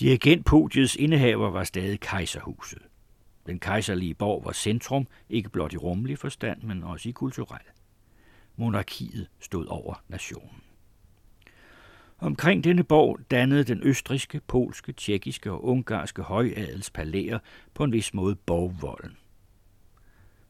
Dirigentpodiets 0.00 0.96
indehaver 0.96 1.50
var 1.50 1.64
stadig 1.64 2.00
kejserhuset. 2.00 2.82
Den 3.46 3.60
kejserlige 3.60 4.14
borg 4.14 4.44
var 4.44 4.52
centrum, 4.52 5.06
ikke 5.28 5.48
blot 5.48 5.72
i 5.72 5.76
rummelig 5.76 6.18
forstand, 6.18 6.62
men 6.62 6.82
også 6.82 7.08
i 7.08 7.12
kulturel. 7.12 7.60
Monarkiet 8.56 9.28
stod 9.40 9.66
over 9.66 10.04
nationen. 10.08 10.60
Omkring 12.18 12.64
denne 12.64 12.84
borg 12.84 13.20
dannede 13.30 13.64
den 13.64 13.80
østriske, 13.82 14.40
polske, 14.46 14.92
tjekkiske 14.92 15.52
og 15.52 15.64
ungarske 15.64 16.22
højadels 16.22 16.90
palæer 16.90 17.38
på 17.74 17.84
en 17.84 17.92
vis 17.92 18.14
måde 18.14 18.36
borgvolden. 18.36 19.16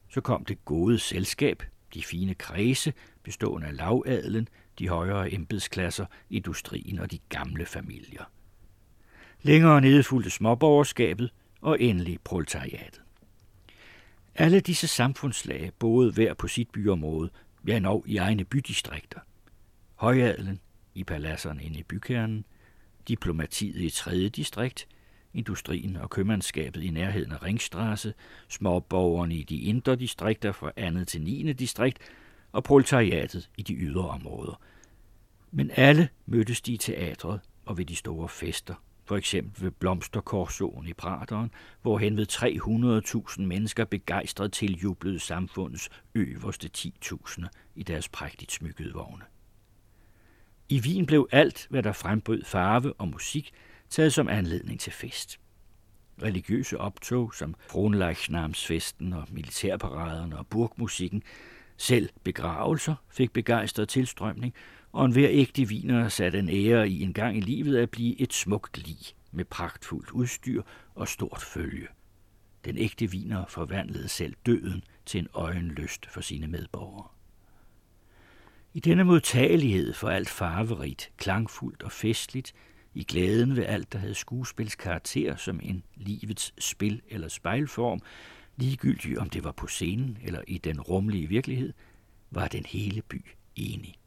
Så 0.08 0.20
kom 0.20 0.44
det 0.44 0.64
gode 0.64 0.98
selskab, 0.98 1.62
de 1.94 2.02
fine 2.02 2.34
kredse, 2.34 2.92
bestående 3.22 3.66
af 3.66 3.76
lavadelen, 3.76 4.48
de 4.78 4.88
højere 4.88 5.32
embedsklasser, 5.32 6.06
industrien 6.30 6.98
og 6.98 7.10
de 7.10 7.18
gamle 7.28 7.66
familier. 7.66 8.24
Længere 9.42 9.80
nede 9.80 10.02
fulgte 10.02 10.30
småborgerskabet 10.30 11.30
og 11.64 11.80
endelig 11.80 12.18
proletariatet. 12.24 13.00
Alle 14.34 14.60
disse 14.60 14.86
samfundslag 14.86 15.72
boede 15.78 16.12
hver 16.12 16.34
på 16.34 16.48
sit 16.48 16.70
byområde, 16.70 17.30
ja 17.66 17.78
nok 17.78 18.08
i 18.08 18.16
egne 18.16 18.44
bydistrikter. 18.44 19.20
Højadelen 19.94 20.60
i 20.94 21.04
paladserne 21.04 21.62
inde 21.62 21.78
i 21.78 21.82
bykernen, 21.82 22.44
diplomatiet 23.08 23.80
i 23.80 23.90
tredje 23.90 24.28
distrikt, 24.28 24.88
industrien 25.34 25.96
og 25.96 26.10
købmandskabet 26.10 26.82
i 26.82 26.90
nærheden 26.90 27.32
af 27.32 27.42
Ringstrasse, 27.42 28.14
småborgerne 28.48 29.34
i 29.34 29.42
de 29.42 29.60
indre 29.60 29.96
distrikter 29.96 30.52
fra 30.52 30.72
andet 30.76 31.08
til 31.08 31.22
9. 31.22 31.52
distrikt 31.52 31.98
og 32.52 32.64
proletariatet 32.64 33.50
i 33.56 33.62
de 33.62 33.74
ydre 33.74 34.08
områder. 34.08 34.60
Men 35.50 35.70
alle 35.74 36.08
mødtes 36.26 36.60
de 36.60 36.72
i 36.72 36.76
teatret 36.76 37.40
og 37.64 37.78
ved 37.78 37.84
de 37.84 37.96
store 37.96 38.28
fester, 38.28 38.74
for 39.04 39.16
eksempel 39.16 39.64
ved 39.64 39.70
blomsterkorsåen 39.70 40.86
i 40.86 40.92
Prateren, 40.92 41.50
hvor 41.82 41.98
hen 41.98 42.16
ved 42.16 42.26
300.000 43.36 43.42
mennesker 43.42 43.84
begejstret 43.84 44.52
tiljublede 44.52 45.20
samfundets 45.20 45.90
øverste 46.14 46.70
10.000 46.78 47.46
i 47.74 47.82
deres 47.82 48.08
prægtigt 48.08 48.52
smykkede 48.52 48.92
vogne. 48.92 49.24
I 50.68 50.80
Wien 50.80 51.06
blev 51.06 51.28
alt, 51.32 51.66
hvad 51.70 51.82
der 51.82 51.92
frembød 51.92 52.44
farve 52.44 52.92
og 52.92 53.08
musik, 53.08 53.52
taget 53.90 54.12
som 54.12 54.28
anledning 54.28 54.80
til 54.80 54.92
fest. 54.92 55.40
Religiøse 56.22 56.80
optog 56.80 57.34
som 57.34 57.54
Kronleichnamsfesten 57.68 59.12
og 59.12 59.26
militærparaderne 59.30 60.38
og 60.38 60.46
burgmusikken, 60.46 61.22
selv 61.76 62.08
begravelser 62.24 62.94
fik 63.10 63.32
begejstret 63.32 63.88
tilstrømning, 63.88 64.54
og 64.92 65.08
hver 65.08 65.28
ægte 65.30 65.68
viner 65.68 66.08
satte 66.08 66.38
en 66.38 66.48
ære 66.48 66.88
i 66.88 67.02
en 67.02 67.12
gang 67.12 67.36
i 67.36 67.40
livet 67.40 67.76
at 67.76 67.90
blive 67.90 68.20
et 68.20 68.32
smukt 68.32 68.86
lig 68.86 68.98
med 69.32 69.44
pragtfuldt 69.44 70.10
udstyr 70.10 70.62
og 70.94 71.08
stort 71.08 71.42
følge. 71.42 71.86
Den 72.64 72.78
ægte 72.78 73.10
viner 73.10 73.44
forvandlede 73.46 74.08
selv 74.08 74.34
døden 74.46 74.84
til 75.06 75.18
en 75.18 75.28
øjenlyst 75.34 76.06
for 76.06 76.20
sine 76.20 76.46
medborgere. 76.46 77.08
I 78.74 78.80
denne 78.80 79.04
modtagelighed 79.04 79.92
for 79.92 80.08
alt 80.08 80.28
farverigt, 80.28 81.12
klangfuldt 81.16 81.82
og 81.82 81.92
festligt, 81.92 82.54
i 82.94 83.04
glæden 83.04 83.56
ved 83.56 83.64
alt, 83.64 83.92
der 83.92 83.98
havde 83.98 84.14
skuespilskarakter 84.14 85.36
som 85.36 85.60
en 85.62 85.84
livets 85.94 86.54
spil 86.58 87.02
eller 87.08 87.28
spejlform, 87.28 88.00
ligegyldigt 88.56 89.18
om 89.18 89.30
det 89.30 89.44
var 89.44 89.52
på 89.52 89.66
scenen 89.66 90.18
eller 90.22 90.42
i 90.48 90.58
den 90.58 90.80
rumlige 90.80 91.26
virkelighed, 91.26 91.72
var 92.30 92.48
den 92.48 92.66
hele 92.66 93.02
by 93.02 93.24
enig. 93.56 93.98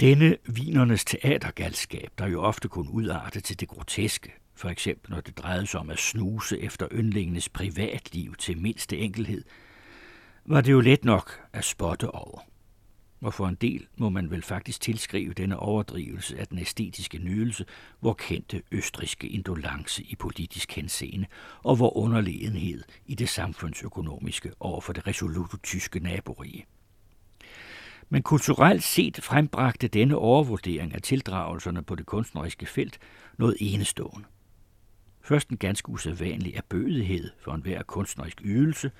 Denne 0.00 0.36
vinernes 0.44 1.04
teatergalskab, 1.04 2.10
der 2.18 2.26
jo 2.26 2.42
ofte 2.42 2.68
kunne 2.68 2.90
udarte 2.90 3.40
til 3.40 3.60
det 3.60 3.68
groteske, 3.68 4.32
for 4.54 4.68
eksempel 4.68 5.10
når 5.10 5.20
det 5.20 5.38
drejede 5.38 5.66
sig 5.66 5.80
om 5.80 5.90
at 5.90 5.98
snuse 5.98 6.60
efter 6.60 6.88
yndlingenes 6.92 7.48
privatliv 7.48 8.34
til 8.34 8.58
mindste 8.58 8.98
enkelhed, 8.98 9.44
var 10.44 10.60
det 10.60 10.72
jo 10.72 10.80
let 10.80 11.04
nok 11.04 11.40
at 11.52 11.64
spotte 11.64 12.10
over– 12.10 12.40
og 13.20 13.34
for 13.34 13.48
en 13.48 13.54
del 13.54 13.86
må 13.96 14.08
man 14.08 14.30
vel 14.30 14.42
faktisk 14.42 14.80
tilskrive 14.80 15.32
denne 15.32 15.58
overdrivelse 15.58 16.38
af 16.38 16.46
den 16.46 16.58
æstetiske 16.58 17.18
nydelse, 17.18 17.64
hvor 18.00 18.12
kendte 18.12 18.62
østriske 18.72 19.28
indolence 19.28 20.02
i 20.02 20.16
politisk 20.16 20.72
henseende, 20.72 21.26
og 21.62 21.76
hvor 21.76 21.96
underlegenhed 21.96 22.82
i 23.06 23.14
det 23.14 23.28
samfundsøkonomiske 23.28 24.52
over 24.60 24.80
for 24.80 24.92
det 24.92 25.06
resolute 25.06 25.56
tyske 25.56 26.00
naborige. 26.00 26.66
Men 28.08 28.22
kulturelt 28.22 28.82
set 28.82 29.20
frembragte 29.22 29.88
denne 29.88 30.16
overvurdering 30.16 30.94
af 30.94 31.02
tildragelserne 31.02 31.82
på 31.82 31.94
det 31.94 32.06
kunstneriske 32.06 32.66
felt 32.66 32.98
noget 33.38 33.56
enestående. 33.60 34.26
Først 35.20 35.48
en 35.48 35.56
ganske 35.56 35.88
usædvanlig 35.88 36.54
erbødighed 36.54 37.30
for 37.38 37.52
enhver 37.52 37.82
kunstnerisk 37.82 38.40
ydelse, 38.44 38.90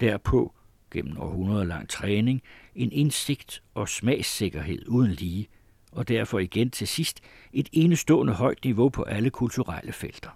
derpå 0.00 0.54
gennem 0.92 1.18
århundreder 1.18 1.64
lang 1.64 1.88
træning, 1.88 2.42
en 2.74 2.92
indsigt 2.92 3.62
og 3.74 3.88
smagssikkerhed 3.88 4.88
uden 4.88 5.10
lige, 5.12 5.48
og 5.92 6.08
derfor 6.08 6.38
igen 6.38 6.70
til 6.70 6.88
sidst 6.88 7.20
et 7.52 7.68
enestående 7.72 8.32
højt 8.32 8.64
niveau 8.64 8.88
på 8.88 9.02
alle 9.02 9.30
kulturelle 9.30 9.92
felter. 9.92 10.30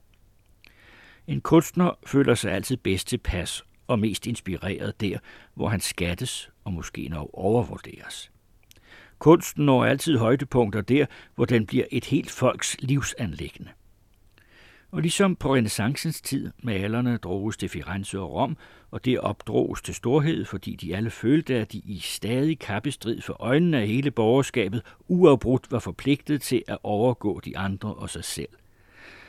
En 1.27 1.41
kunstner 1.41 1.99
føler 2.07 2.35
sig 2.35 2.53
altid 2.53 2.77
bedst 2.77 3.09
tilpas 3.09 3.65
og 3.87 3.99
mest 3.99 4.27
inspireret 4.27 5.01
der, 5.01 5.19
hvor 5.55 5.69
han 5.69 5.81
skattes 5.81 6.51
og 6.65 6.73
måske 6.73 7.09
nok 7.09 7.31
overvurderes. 7.33 8.33
Kunsten 9.19 9.65
når 9.65 9.85
altid 9.85 10.19
højdepunkter 10.19 10.81
der, 10.81 11.07
hvor 11.35 11.45
den 11.45 11.67
bliver 11.67 11.85
et 11.91 12.05
helt 12.05 12.31
folks 12.31 12.77
livsanlæggende. 12.81 13.71
Og 14.91 15.03
ligesom 15.03 15.37
på 15.37 15.55
renaissancens 15.55 16.21
tid, 16.21 16.51
malerne 16.63 17.17
droges 17.17 17.57
til 17.57 17.69
Firenze 17.69 18.21
og 18.21 18.33
Rom, 18.33 18.57
og 18.91 19.05
det 19.05 19.21
opdroges 19.21 19.83
til 19.83 19.95
storhed, 19.95 20.45
fordi 20.45 20.75
de 20.75 20.97
alle 20.97 21.11
følte, 21.11 21.55
at 21.55 21.73
de 21.73 21.79
i 21.79 21.99
stadig 21.99 22.59
kappestrid 22.59 23.21
for 23.21 23.37
øjnene 23.41 23.81
af 23.81 23.87
hele 23.87 24.11
borgerskabet 24.11 24.83
uafbrudt 25.09 25.73
var 25.73 25.79
forpligtet 25.79 26.43
til 26.43 26.63
at 26.69 26.79
overgå 26.83 27.41
de 27.41 27.59
andre 27.59 27.95
og 27.95 28.11
sig 28.11 28.25
selv. 28.25 28.49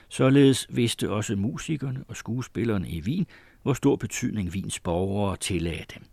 Således 0.10 0.68
vidste 0.70 1.10
også 1.10 1.36
musikerne 1.36 2.04
og 2.08 2.16
skuespillerne 2.16 2.90
i 2.90 3.02
Wien, 3.02 3.28
hvor 3.64 3.74
stor 3.74 3.96
betydning 3.96 4.50
Wiens 4.50 4.80
borgere 4.80 5.38
tillagde 5.38 5.86
dem. 5.94 6.04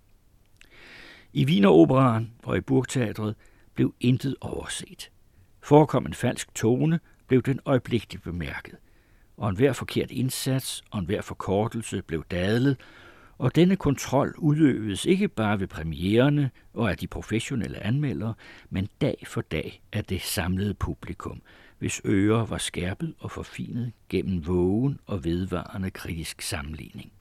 I 1.32 1.44
Wieneroperaen 1.44 2.32
og 2.42 2.56
i 2.56 2.60
Burgteatret 2.60 3.34
blev 3.74 3.94
intet 4.00 4.36
overset. 4.40 5.10
Forekom 5.60 6.06
en 6.06 6.14
falsk 6.14 6.54
tone, 6.54 7.00
blev 7.26 7.42
den 7.42 7.60
øjeblikkeligt 7.64 8.24
bemærket. 8.24 8.74
Og 9.37 9.49
enhver 9.49 9.73
forkert 9.73 10.11
indsats 10.11 10.85
og 10.91 10.99
enhver 10.99 11.23
forkortelse 11.23 12.03
blev 12.03 12.25
dadlet, 12.31 12.76
og 13.38 13.55
denne 13.55 13.76
kontrol 13.76 14.35
udøvedes 14.38 15.05
ikke 15.05 15.29
bare 15.29 15.61
ved 15.61 15.67
premiererne 15.67 16.50
og 16.75 16.91
af 16.91 16.97
de 16.97 17.07
professionelle 17.07 17.83
anmeldere, 17.83 18.35
men 18.71 18.88
dag 19.00 19.25
for 19.26 19.41
dag 19.41 19.83
af 19.93 20.05
det 20.05 20.23
samlede 20.23 20.75
publikum, 20.75 21.43
hvis 21.79 22.03
ører 22.05 22.47
var 22.47 22.59
skærpet 22.59 23.14
og 23.19 23.31
forfinet 23.31 23.93
gennem 24.09 24.47
vågen 24.47 25.00
og 25.07 25.25
vedvarende 25.25 25.91
kritisk 25.91 26.43
sammenligning. 26.43 27.12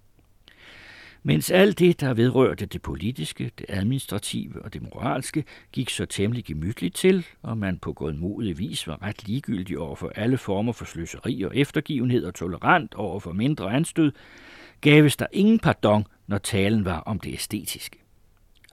Mens 1.26 1.52
alt 1.52 1.80
det, 1.80 2.02
der 2.02 2.14
vedrørte 2.14 2.66
det 2.66 2.82
politiske, 2.82 3.52
det 3.58 3.66
administrative 3.70 4.62
og 4.62 4.74
det 4.74 4.82
moralske, 4.82 5.44
gik 5.72 5.90
så 5.90 6.06
temmelig 6.06 6.46
gemytligt 6.46 6.96
til, 6.96 7.26
og 7.42 7.58
man 7.58 7.78
på 7.78 7.94
godmodig 7.94 8.58
vis 8.58 8.88
var 8.88 9.02
ret 9.04 9.28
ligegyldig 9.28 9.80
over 9.80 9.96
for 9.96 10.12
alle 10.16 10.38
former 10.38 10.72
for 10.72 10.86
sløseri 10.86 11.42
og 11.42 11.58
eftergivenhed 11.58 12.26
og 12.26 12.34
tolerant 12.34 12.94
over 12.94 13.20
for 13.20 13.34
mindre 13.34 13.74
anstød, 13.74 14.12
gaves 14.82 15.18
der 15.18 15.26
ingen 15.32 15.60
pardon, 15.60 16.08
når 16.28 16.38
talen 16.38 16.86
var 16.86 17.00
om 17.00 17.20
det 17.20 17.34
æstetiske. 17.34 18.00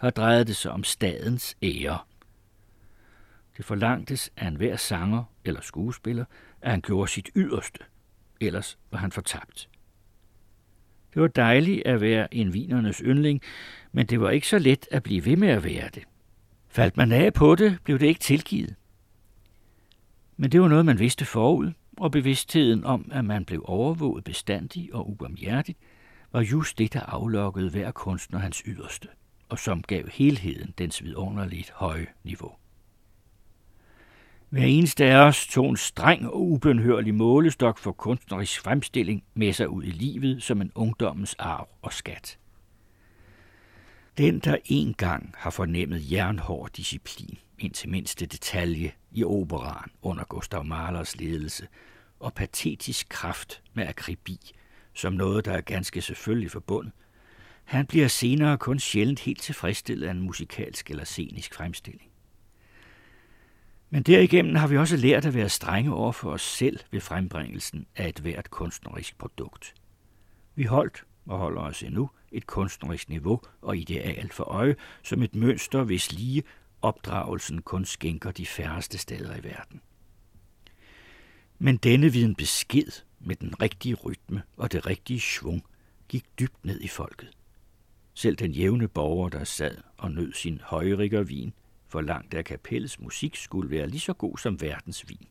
Her 0.00 0.11
drejede 0.11 0.45
det 0.45 0.57
sig 0.57 0.73
om 0.73 0.85
stadens 0.85 1.57
ære. 1.62 1.99
Det 3.57 3.64
forlangtes 3.64 4.33
af 4.37 4.47
enhver 4.47 4.76
sanger 4.76 5.25
eller 5.45 5.61
skuespiller, 5.61 6.25
at 6.61 6.71
han 6.71 6.80
gjorde 6.80 7.11
sit 7.11 7.30
yderste, 7.37 7.80
ellers 8.40 8.78
var 8.90 8.99
han 8.99 9.12
fortabt. 9.12 9.70
Det 11.14 11.23
var 11.23 11.29
dejligt 11.29 11.87
at 11.87 12.00
være 12.00 12.35
en 12.35 12.55
vinernes 12.55 13.02
yndling, 13.05 13.40
men 13.93 14.07
det 14.07 14.21
var 14.21 14.31
ikke 14.31 14.49
så 14.49 14.59
let 14.59 14.88
at 14.90 15.02
blive 15.02 15.25
ved 15.25 15.37
med 15.37 15.49
at 15.49 15.64
være 15.64 15.88
det. 15.95 16.02
Faldt 16.69 16.97
man 16.97 17.12
af 17.12 17.33
på 17.33 17.55
det, 17.55 17.79
blev 17.85 17.99
det 17.99 18.07
ikke 18.07 18.21
tilgivet. 18.21 18.75
Men 20.37 20.52
det 20.52 20.61
var 20.61 20.69
noget, 20.69 20.87
man 20.87 20.99
vidste 20.99 21.25
forud, 21.25 21.73
og 21.97 22.12
bevidstheden 22.12 22.85
om, 22.85 23.11
at 23.12 23.25
man 23.25 23.45
blev 23.45 23.62
overvåget 23.64 24.25
bestandig 24.25 24.95
og 24.95 25.11
ubarmhjertigt, 25.11 25.79
var 26.33 26.40
just 26.40 26.79
det, 26.79 26.93
der 26.93 27.00
aflokkede 27.00 27.71
hver 27.71 27.90
kunstner 27.90 28.38
hans 28.38 28.62
yderste, 28.67 29.09
og 29.49 29.59
som 29.59 29.83
gav 29.83 30.09
helheden 30.09 30.75
dens 30.79 31.02
vidunderligt 31.02 31.71
høje 31.71 32.07
niveau. 32.25 32.60
Hver 34.50 34.64
eneste 34.64 35.04
af 35.04 35.16
os 35.16 35.47
tog 35.47 35.71
en 35.71 35.76
streng 35.76 36.26
og 36.26 36.40
ubenhørlig 36.40 37.14
målestok 37.14 37.78
for 37.78 37.92
kunstnerisk 37.92 38.61
fremstilling 38.61 39.23
med 39.35 39.52
sig 39.52 39.69
ud 39.69 39.83
i 39.83 39.90
livet 39.90 40.43
som 40.43 40.60
en 40.60 40.73
ungdommens 40.75 41.34
arv 41.39 41.69
og 41.82 41.93
skat. 41.93 42.39
Den, 44.19 44.39
der 44.39 44.56
engang 44.65 45.34
har 45.36 45.50
fornemmet 45.50 46.13
jernhård 46.13 46.71
disciplin 46.71 47.39
indtil 47.58 47.89
mindste 47.89 48.26
detalje 48.26 48.93
i 49.10 49.25
operan 49.25 49.91
under 50.02 50.25
Gustav 50.25 50.65
Mahlers 50.65 51.17
ledelse, 51.17 51.69
og 52.21 52.34
patetisk 52.34 53.08
kraft 53.08 53.63
med 53.75 53.86
akribi, 53.86 54.39
som 54.95 55.13
noget, 55.13 55.45
der 55.45 55.52
er 55.52 55.60
ganske 55.60 56.02
selvfølgelig 56.02 56.50
forbundet, 56.50 56.93
han 57.65 57.86
bliver 57.86 58.08
senere 58.08 58.58
kun 58.58 58.78
sjældent 58.78 59.21
helt 59.21 59.43
tilfredsstillet 59.43 60.06
af 60.06 60.10
en 60.10 60.21
musikalsk 60.21 60.91
eller 60.91 61.04
scenisk 61.04 61.54
fremstilling. 61.54 62.10
Men 63.91 64.03
derigennem 64.03 64.55
har 64.55 64.67
vi 64.67 64.76
også 64.76 64.97
lært 64.97 65.26
at 65.26 65.35
være 65.35 65.49
strenge 65.49 65.95
over 65.95 66.13
for 66.13 66.31
os 66.31 66.43
selv 66.43 66.79
ved 66.91 67.00
frembringelsen 67.00 67.87
af 67.97 68.09
et 68.09 68.19
hvert 68.19 68.50
kunstnerisk 68.50 69.19
produkt. 69.19 69.75
Vi 70.55 70.65
holdt 70.65 71.05
og 71.26 71.39
holder 71.39 71.61
os 71.61 71.83
endnu 71.83 72.11
et 72.33 72.47
kunstnerisk 72.47 73.09
niveau 73.09 73.41
og 73.63 73.76
ideal 73.76 74.33
for 74.33 74.45
øje 74.45 74.76
som 75.03 75.23
et 75.23 75.35
mønster, 75.35 75.85
hvis 75.85 76.13
lige 76.13 76.43
opdragelsen 76.83 77.63
kun 77.63 77.85
skænker 77.85 78.31
de 78.31 78.47
færreste 78.47 78.99
steder 78.99 79.37
i 79.37 79.45
verden. 79.45 79.81
Men 81.59 81.76
denne 81.76 82.13
viden 82.13 82.35
besked 82.35 83.03
med 83.21 83.37
den 83.37 83.63
rigtige 83.63 83.95
rytme 83.95 84.43
og 84.57 84.73
det 84.73 84.87
rigtige 84.87 85.21
svung 85.21 85.63
gik 86.09 86.25
dybt 86.39 86.65
ned 86.65 86.81
i 86.81 86.89
folket. 86.89 87.31
Selv 88.15 88.37
den 88.37 88.53
jævne 88.53 88.89
borger, 88.89 89.29
der 89.29 89.45
sad 89.45 89.76
og 89.97 90.11
nød 90.11 90.33
sin 90.33 90.61
højrikker 90.65 91.23
vin, 91.23 91.53
forlangte, 91.91 92.39
at 92.39 92.45
kapellets 92.45 93.00
musik 93.00 93.37
skulle 93.37 93.71
være 93.71 93.89
lige 93.89 94.00
så 94.00 94.13
god 94.13 94.39
som 94.39 94.61
verdens 94.61 95.09
vin. 95.09 95.26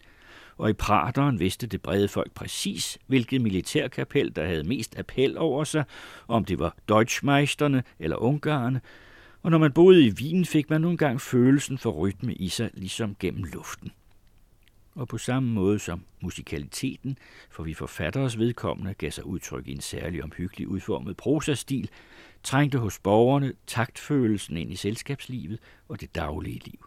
Og 0.58 0.70
i 0.70 0.74
Prateren 0.74 1.40
vidste 1.40 1.68
det 1.68 1.82
brede 1.82 2.08
folk 2.08 2.32
præcis, 2.32 2.98
hvilket 3.08 3.42
militærkapel, 3.42 4.36
der 4.36 4.46
havde 4.46 4.64
mest 4.64 5.00
appel 5.00 5.38
over 5.38 5.64
sig, 5.64 5.84
om 6.28 6.46
det 6.46 6.60
var 6.60 6.76
Deutschmeisterne 6.88 7.84
eller 8.00 8.18
Ungarerne, 8.18 8.82
og 9.44 9.52
når 9.52 9.58
man 9.58 9.72
boede 9.72 10.06
i 10.06 10.12
Wien, 10.12 10.46
fik 10.46 10.70
man 10.70 10.82
nogle 10.82 10.98
gange 10.98 11.20
følelsen 11.20 11.78
for 11.78 11.92
rytme 11.92 12.34
i 12.34 12.50
sig, 12.50 12.70
ligesom 12.74 13.16
gennem 13.20 13.44
luften. 13.44 13.92
Og 14.96 15.08
på 15.08 15.18
samme 15.18 15.50
måde 15.54 15.80
som 15.80 16.04
musikaliteten, 16.22 17.18
for 17.50 17.64
vi 17.64 17.74
forfatteres 17.74 18.38
vedkommende 18.38 18.94
gav 18.94 19.12
sig 19.12 19.26
udtryk 19.26 19.68
i 19.68 19.72
en 19.72 19.82
særlig 19.82 20.24
omhyggelig 20.24 20.68
udformet 20.68 21.18
prosastil, 21.18 21.90
trængte 22.44 22.78
hos 22.78 23.00
borgerne 23.00 23.54
taktfølelsen 23.68 24.58
ind 24.58 24.72
i 24.72 24.76
selskabslivet 24.76 25.60
og 25.88 26.02
det 26.02 26.16
daglige 26.16 26.62
liv. 26.66 26.86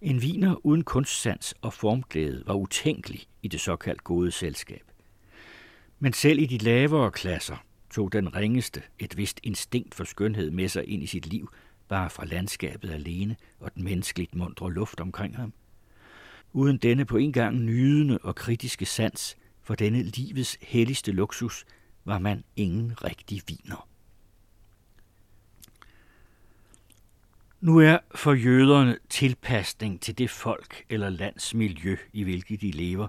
En 0.00 0.22
viner 0.22 0.66
uden 0.66 0.84
kunstsans 0.84 1.54
og 1.62 1.72
formglæde 1.72 2.42
var 2.46 2.54
utænkelig 2.54 3.26
i 3.42 3.48
det 3.48 3.60
såkaldt 3.60 4.04
gode 4.04 4.30
selskab. 4.30 4.82
Men 5.98 6.12
selv 6.12 6.38
i 6.38 6.46
de 6.46 6.58
lavere 6.58 7.10
klasser 7.10 7.56
tog 7.90 8.12
den 8.12 8.36
ringeste 8.36 8.82
et 8.98 9.16
vist 9.16 9.40
instinkt 9.42 9.94
for 9.94 10.04
skønhed 10.04 10.50
med 10.50 10.68
sig 10.68 10.88
ind 10.88 11.02
i 11.02 11.06
sit 11.06 11.26
liv, 11.26 11.52
bare 11.88 12.10
fra 12.10 12.24
landskabet 12.24 12.90
alene 12.90 13.36
og 13.60 13.74
den 13.74 13.84
menneskeligt 13.84 14.34
mundre 14.34 14.72
luft 14.72 15.00
omkring 15.00 15.36
ham. 15.36 15.52
Uden 16.52 16.76
denne 16.76 17.04
på 17.04 17.16
en 17.16 17.32
gang 17.32 17.56
nydende 17.56 18.18
og 18.18 18.34
kritiske 18.34 18.86
sans 18.86 19.36
for 19.62 19.74
denne 19.74 20.02
livets 20.02 20.58
helligste 20.62 21.12
luksus, 21.12 21.64
var 22.04 22.18
man 22.18 22.44
ingen 22.56 23.04
rigtig 23.04 23.42
viner. 23.46 23.88
Nu 27.60 27.78
er 27.78 27.98
for 28.14 28.32
jøderne 28.32 28.98
tilpasning 29.08 30.00
til 30.00 30.18
det 30.18 30.30
folk 30.30 30.84
eller 30.88 31.10
lands 31.10 31.54
miljø, 31.54 31.96
i 32.12 32.22
hvilket 32.22 32.60
de 32.60 32.70
lever, 32.70 33.08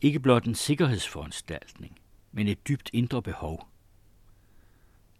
ikke 0.00 0.20
blot 0.20 0.44
en 0.44 0.54
sikkerhedsforanstaltning, 0.54 1.98
men 2.32 2.48
et 2.48 2.68
dybt 2.68 2.90
indre 2.92 3.22
behov. 3.22 3.68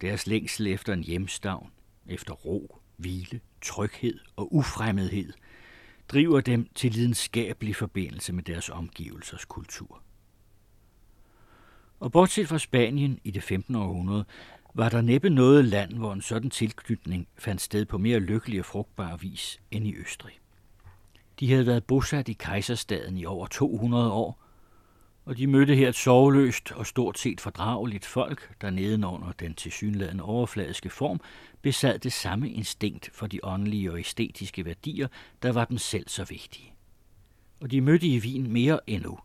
Deres 0.00 0.26
længsel 0.26 0.66
efter 0.66 0.92
en 0.92 1.04
hjemstavn, 1.04 1.70
efter 2.06 2.32
ro, 2.34 2.78
hvile, 2.96 3.40
tryghed 3.62 4.18
og 4.36 4.54
ufremmedhed, 4.54 5.32
driver 6.08 6.40
dem 6.40 6.68
til 6.74 6.92
lidenskabelig 6.92 7.76
forbindelse 7.76 8.32
med 8.32 8.42
deres 8.42 8.68
omgivelsers 8.68 9.44
kultur. 9.44 10.02
Og 12.00 12.12
bortset 12.12 12.48
fra 12.48 12.58
Spanien 12.58 13.20
i 13.24 13.30
det 13.30 13.42
15. 13.42 13.74
århundrede, 13.74 14.24
var 14.74 14.88
der 14.88 15.00
næppe 15.00 15.30
noget 15.30 15.64
land, 15.64 15.92
hvor 15.92 16.12
en 16.12 16.22
sådan 16.22 16.50
tilknytning 16.50 17.28
fandt 17.38 17.60
sted 17.60 17.84
på 17.84 17.98
mere 17.98 18.18
lykkelig 18.18 18.60
og 18.60 18.66
frugtbar 18.66 19.16
vis 19.16 19.60
end 19.70 19.86
i 19.86 19.94
Østrig. 19.96 20.40
De 21.40 21.50
havde 21.50 21.66
været 21.66 21.84
bosat 21.84 22.28
i 22.28 22.32
kejserstaden 22.32 23.18
i 23.18 23.24
over 23.24 23.46
200 23.46 24.12
år, 24.12 24.43
og 25.24 25.36
de 25.36 25.46
mødte 25.46 25.76
her 25.76 25.88
et 25.88 25.94
sovløst 25.94 26.72
og 26.72 26.86
stort 26.86 27.18
set 27.18 27.40
fordrageligt 27.40 28.06
folk, 28.06 28.54
der 28.60 28.70
nedenunder 28.70 29.32
den 29.32 29.54
tilsyneladende 29.54 30.24
overfladiske 30.24 30.90
form 30.90 31.20
besad 31.62 31.98
det 31.98 32.12
samme 32.12 32.50
instinkt 32.50 33.10
for 33.12 33.26
de 33.26 33.40
åndelige 33.42 33.92
og 33.92 33.98
æstetiske 33.98 34.64
værdier, 34.64 35.08
der 35.42 35.52
var 35.52 35.64
dem 35.64 35.78
selv 35.78 36.08
så 36.08 36.24
vigtige. 36.24 36.74
Og 37.60 37.70
de 37.70 37.80
mødte 37.80 38.06
i 38.06 38.18
Wien 38.18 38.52
mere 38.52 38.80
endnu. 38.86 39.18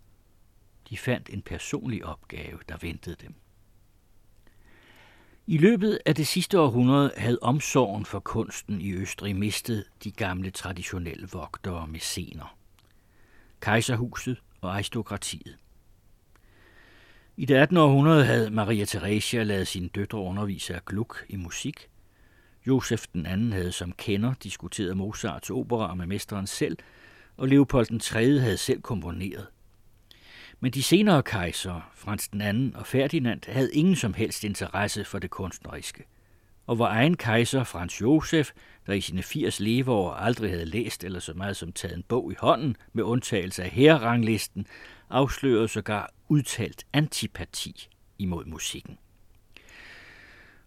De 0.90 0.98
fandt 0.98 1.30
en 1.30 1.42
personlig 1.42 2.06
opgave, 2.06 2.60
der 2.70 2.78
ventede 2.82 3.16
dem. 3.22 3.34
I 5.48 5.58
løbet 5.58 6.00
af 6.06 6.16
det 6.16 6.28
sidste 6.28 6.60
århundrede 6.60 7.12
havde 7.18 7.40
omsorgen 7.42 8.06
for 8.06 8.20
kunsten 8.20 8.82
i 8.82 8.94
Østrig 8.94 9.36
mistet 9.36 9.86
de 10.04 10.12
gamle 10.12 10.52
traditionelle 10.52 11.28
vogtere 11.32 11.76
og 11.76 11.90
scener. 12.00 12.58
Kejserhuset 13.60 14.42
og 14.62 14.74
aristokratiet. 14.74 15.58
I 17.40 17.46
det 17.46 17.56
18. 17.56 17.78
århundrede 17.78 18.26
havde 18.26 18.50
Maria 18.50 18.86
Theresia 18.86 19.44
lavet 19.44 19.68
sine 19.68 19.88
døtre 19.88 20.20
undervise 20.20 20.76
af 20.76 20.86
Gluck 20.86 21.26
i 21.30 21.36
musik. 21.36 21.90
Josef 22.68 23.06
den 23.14 23.26
anden 23.26 23.54
havde 23.54 23.72
som 23.72 23.92
kender 23.92 24.34
diskuteret 24.44 24.98
Mozarts 24.98 25.50
opera 25.50 25.96
med 25.96 26.06
mesteren 26.06 26.48
selv, 26.48 26.78
og 27.38 27.48
Leopold 27.48 27.86
den 27.86 28.00
3. 28.00 28.40
havde 28.40 28.58
selv 28.58 28.82
komponeret. 28.82 29.48
Men 30.60 30.72
de 30.72 30.84
senere 30.84 31.24
kejsere, 31.24 31.82
Frans 31.96 32.28
den 32.28 32.42
anden 32.42 32.76
og 32.76 32.88
Ferdinand, 32.88 33.42
havde 33.48 33.74
ingen 33.74 33.96
som 33.96 34.14
helst 34.14 34.44
interesse 34.44 35.06
for 35.06 35.20
det 35.20 35.30
kunstneriske. 35.30 36.04
Og 36.68 36.80
vor 36.80 36.88
egen 36.88 37.18
kejser, 37.18 37.64
Frans 37.64 38.02
Josef, 38.02 38.52
der 38.88 38.94
i 38.94 39.02
sine 39.02 39.24
80 39.24 39.60
leveår 39.60 40.14
aldrig 40.14 40.52
havde 40.52 40.66
læst 40.66 41.04
eller 41.04 41.20
så 41.20 41.34
meget 41.34 41.58
som 41.58 41.72
taget 41.72 41.98
en 41.98 42.04
bog 42.08 42.32
i 42.32 42.36
hånden, 42.40 42.76
med 42.94 43.04
undtagelse 43.04 43.64
af 43.64 43.70
herranglisten, 43.70 44.68
afslørede 45.10 45.68
sågar 45.68 46.14
udtalt 46.30 46.86
antipati 46.94 47.90
imod 48.20 48.46
musikken. 48.46 48.98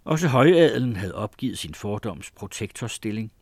Også 0.05 0.29
højadelen 0.29 0.97
havde 0.97 1.15
opgivet 1.15 1.59
sin 1.59 1.75
fordoms 1.75 2.31
protektorstilling. 2.31 3.33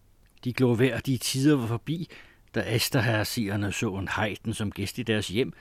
De 0.44 0.52
gloværdige 0.52 1.18
tider 1.18 1.56
var 1.56 1.66
forbi, 1.66 2.08
da 2.54 2.74
Esterhersigerne 2.74 3.72
så 3.72 3.94
en 3.94 4.08
hejden 4.16 4.54
som 4.54 4.72
gæst 4.72 4.98
i 4.98 5.02
deres 5.02 5.28
hjem, 5.28 5.52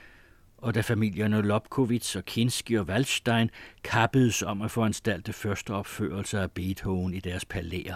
og 0.58 0.74
da 0.74 0.80
familierne 0.80 1.42
Lobkowitz 1.42 2.16
og 2.16 2.24
Kinski 2.24 2.74
og 2.74 2.86
Waldstein 2.86 3.50
kappedes 3.82 4.42
om 4.42 4.62
at 4.62 4.70
foranstalte 4.70 5.32
første 5.32 5.70
opførelse 5.70 6.40
af 6.40 6.50
Beethoven 6.50 7.14
i 7.14 7.20
deres 7.20 7.44
palæer. 7.44 7.94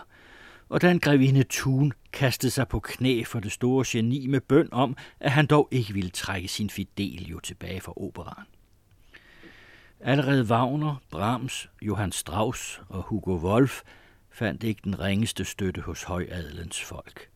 Og 0.68 0.83
da 0.83 0.90
en 0.90 1.00
grevinde 1.00 1.44
Thun 1.50 1.92
kastede 2.12 2.50
sig 2.50 2.68
på 2.68 2.81
knæ 2.81 3.24
for 3.27 3.40
det 3.40 3.53
store 3.53 3.85
geni 3.88 4.27
med 4.27 4.40
bøn 4.40 4.68
om, 4.72 4.96
at 5.20 5.33
han 5.33 5.46
dog 5.46 5.68
ikke 5.70 5.94
ville 5.94 6.11
trække 6.11 6.48
sin 6.48 6.70
Fidelio 6.70 7.40
tilbage 7.40 7.81
fra 7.81 7.92
operan. 7.96 8.46
Allerede 10.06 10.44
Wagner, 10.44 11.02
Brahms, 11.10 11.70
Johann 11.82 12.12
Strauss 12.12 12.80
og 12.88 13.02
Hugo 13.02 13.36
Wolf 13.36 13.82
fandt 14.30 14.62
ikke 14.62 14.80
den 14.84 15.00
ringeste 15.00 15.44
støtte 15.44 15.80
hos 15.80 16.02
højadelens 16.02 16.82
folk. 16.82 17.28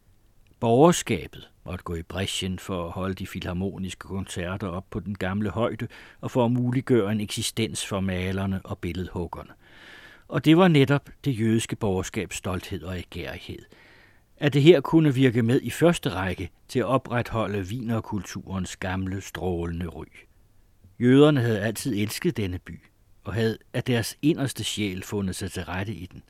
Borgerskabet 0.60 1.50
måtte 1.64 1.84
gå 1.84 1.94
i 1.94 2.02
bræschen 2.02 2.58
for 2.58 2.86
at 2.86 2.90
holde 2.90 3.14
de 3.14 3.26
filharmoniske 3.26 4.08
koncerter 4.08 4.68
op 4.68 4.84
på 4.90 5.00
den 5.00 5.14
gamle 5.14 5.50
højde 5.50 5.88
og 6.20 6.30
for 6.30 6.44
at 6.44 6.50
muliggøre 6.50 7.12
en 7.12 7.20
eksistens 7.20 7.86
for 7.86 8.00
malerne 8.00 8.60
og 8.64 8.78
billedhuggerne. 8.78 9.52
Og 10.28 10.44
det 10.44 10.56
var 10.56 10.68
netop 10.68 11.08
det 11.24 11.40
jødiske 11.40 11.76
borgerskabs 11.76 12.36
stolthed 12.36 12.82
og 12.82 12.98
ægærighed. 12.98 13.62
At 14.36 14.52
det 14.52 14.62
her 14.62 14.80
kunne 14.80 15.14
virke 15.14 15.42
med 15.42 15.60
i 15.62 15.70
første 15.70 16.10
række 16.10 16.50
til 16.68 16.78
at 16.78 16.86
opretholde 16.86 17.68
vinerkulturens 17.68 18.76
gamle, 18.76 19.20
strålende 19.20 19.86
ryg. 19.86 20.27
Jøderne 21.00 21.40
havde 21.40 21.60
altid 21.60 21.96
elsket 21.96 22.36
denne 22.36 22.58
by, 22.58 22.80
og 23.24 23.34
havde 23.34 23.58
af 23.72 23.84
deres 23.84 24.18
inderste 24.22 24.64
sjæl 24.64 25.02
fundet 25.02 25.36
sig 25.36 25.52
til 25.52 25.64
rette 25.64 25.94
i 25.94 26.06
den. 26.06 26.22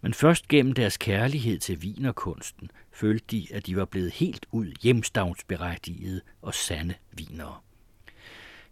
Men 0.00 0.14
først 0.14 0.48
gennem 0.48 0.72
deres 0.72 0.96
kærlighed 0.96 1.58
til 1.58 1.82
vinerkunsten 1.82 2.70
følte 2.92 3.24
de, 3.30 3.46
at 3.50 3.66
de 3.66 3.76
var 3.76 3.84
blevet 3.84 4.12
helt 4.12 4.46
ud 4.52 4.72
hjemstavnsberettigede 4.82 6.20
og 6.42 6.54
sande 6.54 6.94
vinere. 7.12 7.56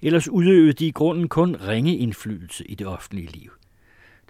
Ellers 0.02 0.28
udøvede 0.28 0.72
de 0.72 0.86
i 0.86 0.90
grunden 0.90 1.28
kun 1.28 1.56
ringe 1.56 1.96
indflydelse 1.96 2.64
i 2.66 2.74
det 2.74 2.86
offentlige 2.86 3.32
liv. 3.32 3.52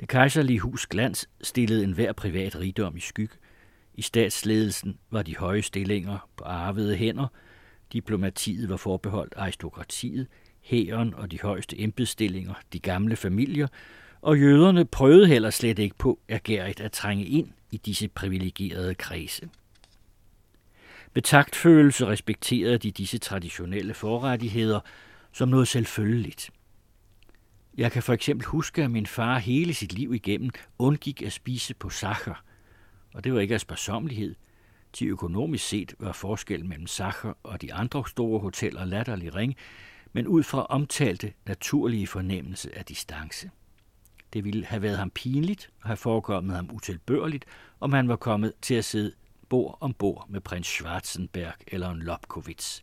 Det 0.00 0.08
kejserlige 0.08 0.60
hus 0.60 0.86
Glans 0.86 1.28
stillede 1.40 1.84
enhver 1.84 2.12
privat 2.12 2.56
rigdom 2.56 2.96
i 2.96 3.00
skygge. 3.00 3.36
I 3.94 4.02
statsledelsen 4.02 4.98
var 5.10 5.22
de 5.22 5.36
høje 5.36 5.62
stillinger 5.62 6.28
på 6.36 6.44
arvede 6.44 6.96
hænder. 6.96 7.26
Diplomatiet 7.92 8.68
var 8.68 8.76
forbeholdt 8.76 9.34
aristokratiet, 9.36 10.26
hæren 10.68 11.14
og 11.14 11.30
de 11.30 11.40
højeste 11.40 11.80
embedsstillinger, 11.80 12.54
de 12.72 12.78
gamle 12.78 13.16
familier, 13.16 13.66
og 14.22 14.40
jøderne 14.40 14.84
prøvede 14.84 15.26
heller 15.26 15.50
slet 15.50 15.78
ikke 15.78 15.96
på 15.96 16.18
ergærigt 16.28 16.80
at 16.80 16.92
trænge 16.92 17.24
ind 17.24 17.48
i 17.70 17.76
disse 17.76 18.08
privilegerede 18.08 18.94
kredse. 18.94 19.48
Med 21.14 21.22
taktfølelse 21.22 22.06
respekterede 22.06 22.78
de 22.78 22.90
disse 22.90 23.18
traditionelle 23.18 23.94
forrettigheder 23.94 24.80
som 25.32 25.48
noget 25.48 25.68
selvfølgeligt. 25.68 26.50
Jeg 27.76 27.92
kan 27.92 28.02
for 28.02 28.12
eksempel 28.12 28.46
huske, 28.46 28.84
at 28.84 28.90
min 28.90 29.06
far 29.06 29.38
hele 29.38 29.74
sit 29.74 29.92
liv 29.92 30.14
igennem 30.14 30.50
undgik 30.78 31.22
at 31.22 31.32
spise 31.32 31.74
på 31.74 31.90
sacher, 31.90 32.44
og 33.14 33.24
det 33.24 33.34
var 33.34 33.40
ikke 33.40 33.54
af 33.54 33.60
sparsomlighed. 33.60 34.34
Til 34.92 35.06
økonomisk 35.06 35.68
set 35.68 35.94
var 35.98 36.12
forskellen 36.12 36.68
mellem 36.68 36.86
Sacher 36.86 37.32
og 37.42 37.62
de 37.62 37.74
andre 37.74 38.04
store 38.08 38.40
hoteller 38.40 38.84
latterlig 38.84 39.34
ring, 39.34 39.56
men 40.12 40.26
ud 40.26 40.42
fra 40.42 40.66
omtalte 40.66 41.32
naturlige 41.46 42.06
fornemmelse 42.06 42.78
af 42.78 42.84
distance. 42.84 43.50
Det 44.32 44.44
ville 44.44 44.64
have 44.64 44.82
været 44.82 44.98
ham 44.98 45.10
pinligt 45.10 45.70
og 45.82 45.88
have 45.88 45.96
forekommet 45.96 46.56
ham 46.56 46.70
utilbørligt, 46.72 47.44
om 47.80 47.92
han 47.92 48.08
var 48.08 48.16
kommet 48.16 48.52
til 48.62 48.74
at 48.74 48.84
sidde 48.84 49.12
bord 49.48 49.78
om 49.80 49.94
bord 49.94 50.26
med 50.28 50.40
prins 50.40 50.66
Schwarzenberg 50.66 51.54
eller 51.66 51.90
en 51.90 52.02
Lobkowitz. 52.02 52.82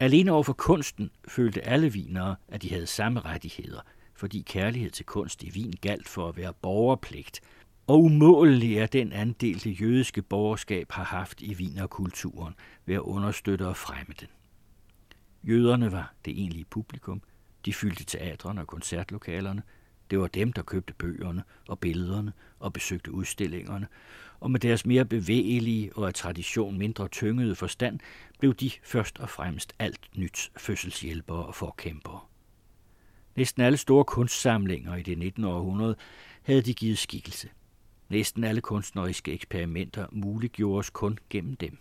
Alene 0.00 0.32
over 0.32 0.42
for 0.42 0.52
kunsten 0.52 1.10
følte 1.28 1.62
alle 1.62 1.92
vinere, 1.92 2.36
at 2.48 2.62
de 2.62 2.70
havde 2.70 2.86
samme 2.86 3.20
rettigheder, 3.20 3.80
fordi 4.14 4.44
kærlighed 4.46 4.90
til 4.90 5.06
kunst 5.06 5.42
i 5.42 5.50
vin 5.50 5.74
galt 5.80 6.08
for 6.08 6.28
at 6.28 6.36
være 6.36 6.52
borgerpligt, 6.52 7.40
og 7.86 8.02
umålelig 8.02 8.78
er 8.78 8.86
den 8.86 9.12
andel, 9.12 9.64
det 9.64 9.80
jødiske 9.80 10.22
borgerskab 10.22 10.92
har 10.92 11.04
haft 11.04 11.42
i 11.42 11.54
vinerkulturen 11.54 12.54
ved 12.86 12.94
at 12.94 13.00
understøtte 13.00 13.66
og 13.66 13.76
fremme 13.76 14.14
den. 14.20 14.28
Jøderne 15.46 15.92
var 15.92 16.14
det 16.24 16.38
egentlige 16.38 16.64
publikum. 16.64 17.22
De 17.64 17.74
fyldte 17.74 18.04
teatrene 18.04 18.60
og 18.60 18.66
koncertlokalerne. 18.66 19.62
Det 20.10 20.18
var 20.18 20.26
dem, 20.26 20.52
der 20.52 20.62
købte 20.62 20.94
bøgerne 20.94 21.42
og 21.68 21.78
billederne 21.78 22.32
og 22.58 22.72
besøgte 22.72 23.12
udstillingerne, 23.12 23.86
og 24.40 24.50
med 24.50 24.60
deres 24.60 24.86
mere 24.86 25.04
bevægelige 25.04 25.96
og 25.96 26.06
af 26.06 26.14
tradition 26.14 26.78
mindre 26.78 27.08
tyngede 27.08 27.54
forstand 27.54 28.00
blev 28.38 28.54
de 28.54 28.70
først 28.82 29.18
og 29.18 29.30
fremmest 29.30 29.72
alt 29.78 30.00
nyt 30.16 30.52
fødselshjælpere 30.56 31.46
og 31.46 31.54
forkæmpere. 31.54 32.20
Næsten 33.36 33.62
alle 33.62 33.76
store 33.76 34.04
kunstsamlinger 34.04 34.96
i 34.96 35.02
det 35.02 35.18
19. 35.18 35.44
århundrede 35.44 35.96
havde 36.42 36.62
de 36.62 36.74
givet 36.74 36.98
skikkelse. 36.98 37.48
Næsten 38.08 38.44
alle 38.44 38.60
kunstneriske 38.60 39.32
eksperimenter 39.32 40.06
muliggjordes 40.12 40.90
kun 40.90 41.18
gennem 41.30 41.56
dem. 41.56 41.78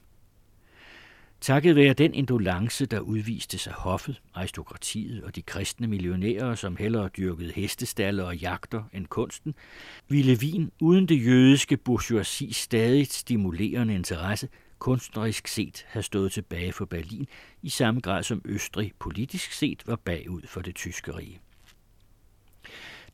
Takket 1.45 1.75
være 1.75 1.93
den 1.93 2.13
indolence, 2.13 2.85
der 2.85 2.99
udviste 2.99 3.57
sig 3.57 3.73
hoffet, 3.73 4.21
aristokratiet 4.33 5.23
og 5.23 5.35
de 5.35 5.41
kristne 5.41 5.87
millionærer, 5.87 6.55
som 6.55 6.75
hellere 6.75 7.09
dyrkede 7.17 7.51
hestestalle 7.55 8.25
og 8.25 8.37
jagter 8.37 8.83
end 8.93 9.07
kunsten, 9.07 9.55
ville 10.09 10.37
Wien 10.41 10.71
uden 10.81 11.07
det 11.07 11.25
jødiske 11.25 11.77
bourgeoisie 11.77 12.53
stadig 12.53 13.07
stimulerende 13.07 13.95
interesse 13.95 14.49
kunstnerisk 14.79 15.47
set 15.47 15.85
have 15.87 16.03
stået 16.03 16.31
tilbage 16.31 16.73
for 16.73 16.85
Berlin 16.85 17.27
i 17.61 17.69
samme 17.69 18.01
grad 18.01 18.23
som 18.23 18.41
Østrig 18.45 18.91
politisk 18.99 19.51
set 19.51 19.83
var 19.85 19.95
bagud 19.95 20.41
for 20.47 20.61
det 20.61 20.75
tyske 20.75 21.17
rige. 21.17 21.39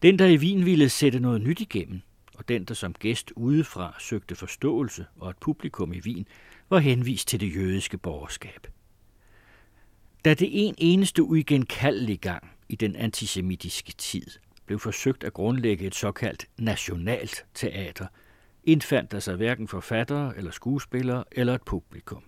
Den, 0.02 0.20
der 0.20 0.26
i 0.26 0.38
Wien 0.38 0.66
ville 0.66 0.90
sætte 0.90 1.20
noget 1.20 1.42
nyt 1.42 1.62
igennem, 1.62 2.02
og 2.36 2.48
den, 2.48 2.66
der 2.66 2.74
som 2.74 2.94
gæst 2.94 3.32
udefra 3.36 3.96
søgte 4.00 4.36
forståelse 4.36 5.06
og 5.20 5.30
et 5.30 5.38
publikum 5.38 5.94
i 5.94 6.00
Wien, 6.00 6.28
var 6.72 6.80
henvist 6.80 7.28
til 7.28 7.40
det 7.40 7.56
jødiske 7.56 7.98
borgerskab. 7.98 8.68
Da 10.26 10.34
det 10.34 10.50
en 10.68 10.76
eneste 10.78 11.24
uigenkaldelig 11.24 12.20
gang 12.20 12.52
i 12.70 12.76
den 12.76 12.96
antisemitiske 12.96 13.92
tid 13.92 14.28
blev 14.66 14.80
forsøgt 14.80 15.24
at 15.24 15.34
grundlægge 15.34 15.86
et 15.86 15.96
såkaldt 15.96 16.46
nationalt 16.58 17.46
teater, 17.54 18.08
indfandt 18.64 19.12
der 19.12 19.20
sig 19.20 19.36
hverken 19.36 19.68
forfattere 19.68 20.38
eller 20.38 20.52
skuespillere 20.52 21.24
eller 21.32 21.56
et 21.56 21.64
publikum. 21.64 22.24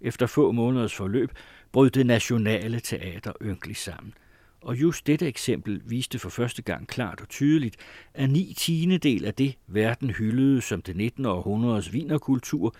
Efter 0.00 0.26
få 0.26 0.52
måneders 0.52 0.94
forløb 0.94 1.30
brød 1.72 1.90
det 1.90 2.06
nationale 2.06 2.80
teater 2.80 3.32
ynkeligt 3.42 3.78
sammen– 3.78 4.14
og 4.62 4.76
just 4.76 5.06
dette 5.06 5.26
eksempel 5.26 5.82
viste 5.84 6.18
for 6.18 6.28
første 6.28 6.62
gang 6.62 6.88
klart 6.88 7.20
og 7.20 7.28
tydeligt, 7.28 7.76
at 8.14 8.30
ni 8.30 8.54
tiende 8.56 8.98
del 8.98 9.24
af 9.24 9.34
det, 9.34 9.54
verden 9.66 10.10
hyldede 10.10 10.60
som 10.60 10.82
det 10.82 10.96
19. 10.96 11.26
århundredes 11.26 11.92
vinerkultur, 11.92 12.74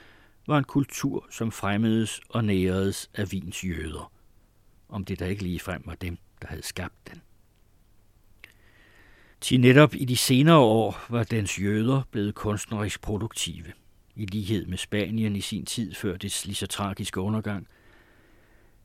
var 0.46 0.58
en 0.58 0.64
kultur, 0.64 1.26
som 1.30 1.52
fremmedes 1.52 2.20
og 2.28 2.44
næredes 2.44 3.10
af 3.14 3.32
vins 3.32 3.64
jøder. 3.64 4.12
Om 4.88 5.04
det 5.04 5.18
der 5.18 5.26
ikke 5.26 5.42
lige 5.42 5.60
frem 5.60 5.82
var 5.86 5.94
dem, 5.94 6.18
der 6.42 6.48
havde 6.48 6.62
skabt 6.62 7.08
den. 7.10 7.22
Til 9.40 9.60
netop 9.60 9.94
i 9.94 10.04
de 10.04 10.16
senere 10.16 10.58
år 10.58 11.06
var 11.08 11.24
dens 11.24 11.60
jøder 11.60 12.02
blevet 12.10 12.34
kunstnerisk 12.34 13.00
produktive, 13.00 13.72
i 14.16 14.26
lighed 14.26 14.66
med 14.66 14.78
Spanien 14.78 15.36
i 15.36 15.40
sin 15.40 15.64
tid 15.64 15.94
før 15.94 16.16
dets 16.16 16.46
lige 16.46 16.54
så 16.54 16.66
tragiske 16.66 17.20
undergang– 17.20 17.66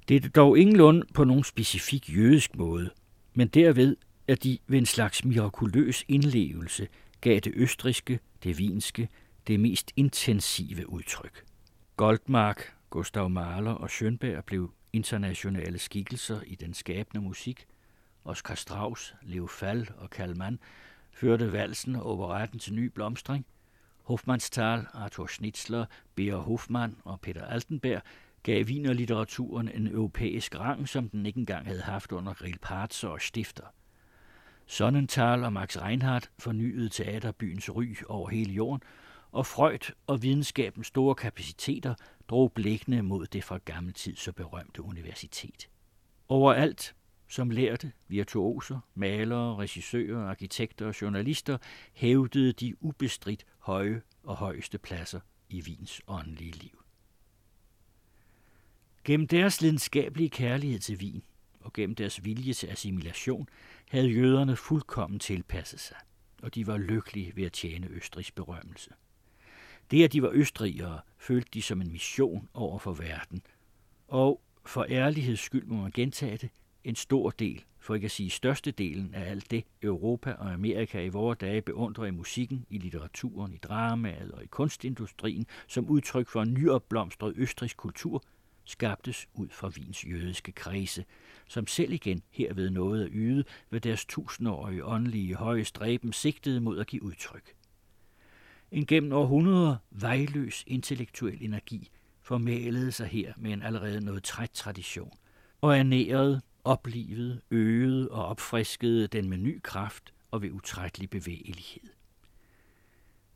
det 0.08 0.26
er 0.26 0.30
dog 0.30 0.60
ingenlunde 0.60 1.06
på 1.14 1.24
nogen 1.24 1.44
specifik 1.44 2.16
jødisk 2.16 2.56
måde, 2.56 2.90
men 3.34 3.48
derved 3.48 3.96
at 4.28 4.44
de 4.44 4.58
ved 4.68 4.78
en 4.78 4.86
slags 4.86 5.26
mirakuløs 5.26 6.06
indlevelse 6.08 6.88
gav 7.22 7.40
det 7.40 7.54
østriske, 7.56 8.20
det 8.44 8.58
vinske, 8.58 9.10
det 9.48 9.60
mest 9.60 9.92
intensive 9.96 10.90
udtryk. 10.90 11.46
Goldmark, 11.98 12.76
Gustav 12.90 13.30
Mahler 13.30 13.72
og 13.72 13.90
Schönberg 13.90 14.42
blev 14.42 14.74
internationale 14.94 15.80
skikkelser 15.80 16.42
i 16.42 16.56
den 16.56 16.74
skabende 16.74 17.24
musik. 17.24 17.66
Oscar 18.24 18.56
Strauss, 18.56 19.16
Leo 19.22 19.48
Fall 19.48 19.90
og 19.98 20.10
Karl 20.10 20.38
Mann 20.38 20.60
førte 21.12 21.52
valsen 21.52 21.96
og 21.96 22.06
operetten 22.06 22.60
til 22.60 22.74
ny 22.74 22.86
blomstring. 22.86 23.46
Hofmannsthal, 24.04 24.86
Arthur 24.94 25.28
Schnitzler, 25.28 25.86
Beer 26.16 26.38
Hofmann 26.38 26.98
og 27.04 27.22
Peter 27.22 27.46
Altenberg 27.46 28.02
gav 28.44 28.68
vinerlitteraturen 28.68 29.70
en 29.70 29.88
europæisk 29.88 30.56
rang, 30.56 30.90
som 30.90 31.10
den 31.10 31.26
ikke 31.26 31.40
engang 31.40 31.68
havde 31.68 31.82
haft 31.82 32.12
under 32.12 32.34
Grillparzer 32.34 33.08
og 33.08 33.22
Stifter. 33.22 33.64
Sonnenthal 34.66 35.44
og 35.44 35.54
Max 35.54 35.78
Reinhardt 35.78 36.32
fornyede 36.40 36.90
teaterbyens 36.90 37.76
ry 37.76 37.96
over 38.08 38.30
hele 38.30 38.54
jorden, 38.54 38.82
og 39.36 39.46
Freud 39.46 39.94
og 40.08 40.22
videnskabens 40.22 40.88
store 40.88 41.16
kapaciteter 41.16 41.96
drog 42.28 42.52
blikkene 42.54 43.02
mod 43.02 43.28
det 43.28 43.44
fra 43.44 43.58
gammel 43.66 43.94
tid 43.94 44.16
så 44.16 44.32
berømte 44.32 44.82
universitet. 44.82 45.70
Overalt, 46.28 46.96
som 47.28 47.50
lærte, 47.50 47.92
virtuoser, 48.08 48.80
malere, 48.94 49.56
regissører, 49.56 50.30
arkitekter 50.30 50.88
og 50.88 51.02
journalister, 51.02 51.58
hævdede 51.94 52.54
de 52.54 52.84
ubestridt 52.84 53.46
høje 53.60 54.02
og 54.24 54.36
højeste 54.36 54.78
pladser 54.78 55.20
i 55.50 55.62
Wiens 55.62 56.02
åndelige 56.08 56.52
liv. 56.52 56.84
Gennem 59.04 59.28
deres 59.28 59.62
lidenskabelige 59.62 60.30
kærlighed 60.30 60.80
til 60.80 61.00
vin 61.00 61.24
og 61.60 61.74
gennem 61.74 61.96
deres 61.96 62.24
vilje 62.24 62.54
til 62.54 62.68
assimilation 62.68 63.50
havde 63.90 64.08
jøderne 64.08 64.56
fuldkommen 64.56 65.20
tilpasset 65.20 65.80
sig, 65.80 65.98
og 66.42 66.56
de 66.56 66.68
var 66.68 66.78
lykkelige 66.78 67.36
ved 67.36 67.44
at 67.44 67.54
tjene 67.54 67.88
Østrigs 67.88 68.32
berømmelse. 68.32 68.92
Det, 69.92 70.04
at 70.04 70.14
de 70.14 70.22
var 70.22 70.30
østrigere, 70.34 71.00
følte 71.18 71.50
de 71.54 71.62
som 71.62 71.82
en 71.82 71.92
mission 71.92 72.50
over 72.54 72.80
for 72.80 72.94
verden. 72.94 73.42
Og 74.08 74.42
for 74.66 74.86
ærligheds 74.90 75.40
skyld 75.40 75.66
må 75.66 75.82
man 75.82 75.92
gentage 75.92 76.38
det, 76.38 76.50
en 76.84 76.96
stor 76.96 77.30
del, 77.30 77.64
for 77.80 77.96
ikke 77.96 78.06
at 78.06 78.12
sige 78.12 78.30
størstedelen 78.30 79.14
af 79.14 79.30
alt 79.30 79.52
det, 79.52 79.64
Europa 79.82 80.32
og 80.32 80.54
Amerika 80.54 81.02
i 81.02 81.10
vore 81.10 81.36
dage 81.36 81.62
beundrer 81.62 82.06
i 82.06 82.12
musikken, 82.12 82.66
i 82.70 82.78
litteraturen, 82.78 83.54
i 83.54 83.58
dramaet 83.58 84.32
og 84.32 84.44
i 84.44 84.48
kunstindustrien, 84.48 85.46
som 85.68 85.90
udtryk 85.90 86.28
for 86.28 86.42
en 86.42 86.54
nyopblomstret 86.54 87.34
østrisk 87.38 87.78
kultur, 87.78 88.24
skabtes 88.66 89.28
ud 89.34 89.50
fra 89.50 89.68
Wiens 89.68 90.06
jødiske 90.06 90.52
kredse, 90.52 91.06
som 91.48 91.68
selv 91.68 91.94
igen 91.94 92.22
herved 92.32 92.70
nåede 92.70 93.06
at 93.06 93.12
yde, 93.14 93.44
hvad 93.70 93.80
deres 93.80 94.06
tusindårige 94.06 94.86
åndelige 94.86 95.36
høje 95.36 95.64
stræben 95.64 96.14
sigtede 96.14 96.62
mod 96.62 96.80
at 96.80 96.88
give 96.88 97.04
udtryk. 97.04 97.55
En 98.76 98.86
gennem 98.86 99.12
århundreder 99.12 99.76
vejløs 99.92 100.64
intellektuel 100.68 101.38
energi 101.42 101.90
formalede 102.22 102.92
sig 102.92 103.08
her 103.08 103.34
med 103.38 103.52
en 103.52 103.62
allerede 103.62 104.06
noget 104.06 104.24
træt 104.24 104.52
tradition, 104.52 105.12
og 105.62 105.78
ernærede, 105.78 106.42
oplivede, 106.64 107.42
øgede 107.52 108.12
og 108.12 108.26
opfriskede 108.26 109.08
den 109.08 109.30
med 109.30 109.38
ny 109.38 109.60
kraft 109.64 110.14
og 110.32 110.42
ved 110.42 110.52
utrættelig 110.52 111.10
bevægelighed. 111.10 111.90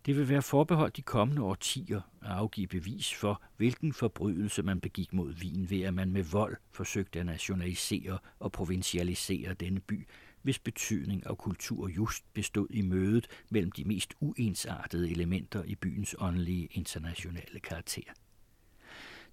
Det 0.05 0.17
vil 0.17 0.29
være 0.29 0.41
forbeholdt 0.41 0.97
de 0.97 1.01
kommende 1.01 1.41
årtier 1.41 2.01
at 2.21 2.31
afgive 2.31 2.67
bevis 2.67 3.13
for, 3.13 3.41
hvilken 3.57 3.93
forbrydelse 3.93 4.63
man 4.63 4.79
begik 4.79 5.13
mod 5.13 5.33
Wien 5.33 5.69
ved, 5.69 5.81
at 5.81 5.93
man 5.93 6.11
med 6.11 6.23
vold 6.23 6.57
forsøgte 6.71 7.19
at 7.19 7.25
nationalisere 7.25 8.17
og 8.39 8.51
provincialisere 8.51 9.53
denne 9.53 9.79
by, 9.79 10.07
hvis 10.49 10.59
betydning 10.59 11.27
og 11.27 11.37
kultur 11.37 11.87
just 11.87 12.33
bestod 12.33 12.67
i 12.69 12.81
mødet 12.81 13.27
mellem 13.49 13.71
de 13.71 13.83
mest 13.83 14.13
uensartede 14.19 15.11
elementer 15.11 15.63
i 15.63 15.75
byens 15.75 16.15
åndelige 16.19 16.67
internationale 16.71 17.59
karakter. 17.59 18.01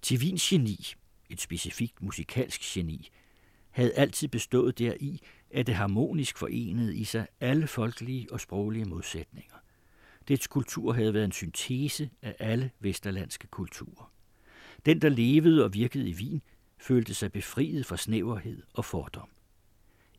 Tivins 0.01 0.49
geni, 0.49 0.93
et 1.29 1.41
specifikt 1.41 2.01
musikalsk 2.01 2.61
geni, 2.73 3.09
havde 3.69 3.93
altid 3.93 4.27
bestået 4.27 4.79
deri, 4.79 5.21
at 5.51 5.67
det 5.67 5.75
harmonisk 5.75 6.37
forenede 6.37 6.97
i 6.97 7.03
sig 7.03 7.27
alle 7.39 7.67
folkelige 7.67 8.27
og 8.31 8.39
sproglige 8.39 8.85
modsætninger. 8.85 9.55
Dets 10.27 10.47
kultur 10.47 10.93
havde 10.93 11.13
været 11.13 11.25
en 11.25 11.31
syntese 11.31 12.09
af 12.21 12.35
alle 12.39 12.71
vesterlandske 12.79 13.47
kulturer. 13.47 14.11
Den, 14.85 15.01
der 15.01 15.09
levede 15.09 15.63
og 15.63 15.73
virkede 15.73 16.09
i 16.09 16.13
Wien, 16.13 16.41
følte 16.77 17.13
sig 17.13 17.31
befriet 17.31 17.85
fra 17.85 17.97
snæverhed 17.97 18.63
og 18.73 18.85
fordom. 18.85 19.29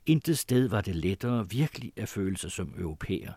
Intet 0.09 0.39
sted 0.39 0.69
var 0.69 0.81
det 0.81 0.97
lettere 0.97 1.51
virkelig 1.51 1.93
at 1.97 2.09
føle 2.09 2.37
sig 2.37 2.53
som 2.53 2.75
europæer, 2.79 3.33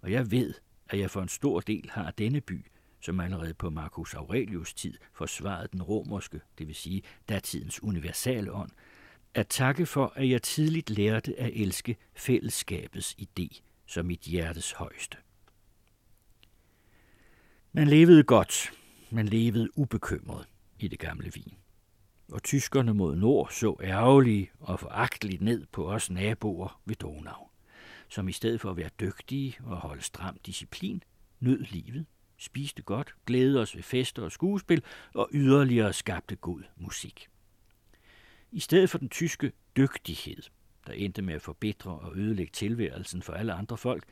og 0.00 0.12
jeg 0.12 0.30
ved, 0.30 0.54
at 0.88 0.98
jeg 0.98 1.10
for 1.10 1.22
en 1.22 1.28
stor 1.28 1.60
del 1.60 1.90
har 1.90 2.10
denne 2.10 2.40
by, 2.40 2.66
som 3.00 3.20
allerede 3.20 3.54
på 3.54 3.70
Marcus 3.70 4.14
Aurelius 4.14 4.74
tid 4.74 4.94
forsvarede 5.12 5.68
den 5.72 5.82
romerske, 5.82 6.40
det 6.58 6.66
vil 6.66 6.74
sige 6.74 7.02
datidens 7.28 7.82
universale 7.82 8.52
ånd, 8.52 8.70
at 9.34 9.48
takke 9.48 9.86
for, 9.86 10.12
at 10.16 10.28
jeg 10.28 10.42
tidligt 10.42 10.90
lærte 10.90 11.40
at 11.40 11.52
elske 11.54 11.96
fællesskabets 12.16 13.16
idé 13.20 13.60
som 13.86 14.06
mit 14.06 14.20
hjertes 14.20 14.72
højeste. 14.72 15.16
Man 17.72 17.88
levede 17.88 18.22
godt, 18.22 18.72
man 19.10 19.28
levede 19.28 19.78
ubekymret 19.78 20.46
i 20.78 20.88
det 20.88 20.98
gamle 20.98 21.32
Wien. 21.36 21.63
Og 22.32 22.42
tyskerne 22.42 22.94
mod 22.94 23.16
nord 23.16 23.48
så 23.50 23.76
ærgerlige 23.82 24.50
og 24.60 24.80
foragteligt 24.80 25.42
ned 25.42 25.66
på 25.72 25.90
os 25.90 26.10
naboer 26.10 26.80
ved 26.84 26.96
Donau, 26.96 27.48
som 28.08 28.28
i 28.28 28.32
stedet 28.32 28.60
for 28.60 28.70
at 28.70 28.76
være 28.76 28.90
dygtige 29.00 29.58
og 29.64 29.76
holde 29.76 30.02
stram 30.02 30.38
disciplin, 30.46 31.02
nød 31.40 31.58
livet, 31.58 32.06
spiste 32.38 32.82
godt, 32.82 33.14
glædede 33.26 33.60
os 33.60 33.76
ved 33.76 33.82
fester 33.82 34.22
og 34.22 34.32
skuespil 34.32 34.82
og 35.14 35.28
yderligere 35.32 35.92
skabte 35.92 36.36
god 36.36 36.62
musik. 36.76 37.28
I 38.52 38.60
stedet 38.60 38.90
for 38.90 38.98
den 38.98 39.08
tyske 39.08 39.52
dygtighed, 39.76 40.42
der 40.86 40.92
endte 40.92 41.22
med 41.22 41.34
at 41.34 41.42
forbedre 41.42 41.90
og 41.90 42.16
ødelægge 42.16 42.52
tilværelsen 42.52 43.22
for 43.22 43.32
alle 43.32 43.52
andre 43.52 43.76
folk, 43.76 44.04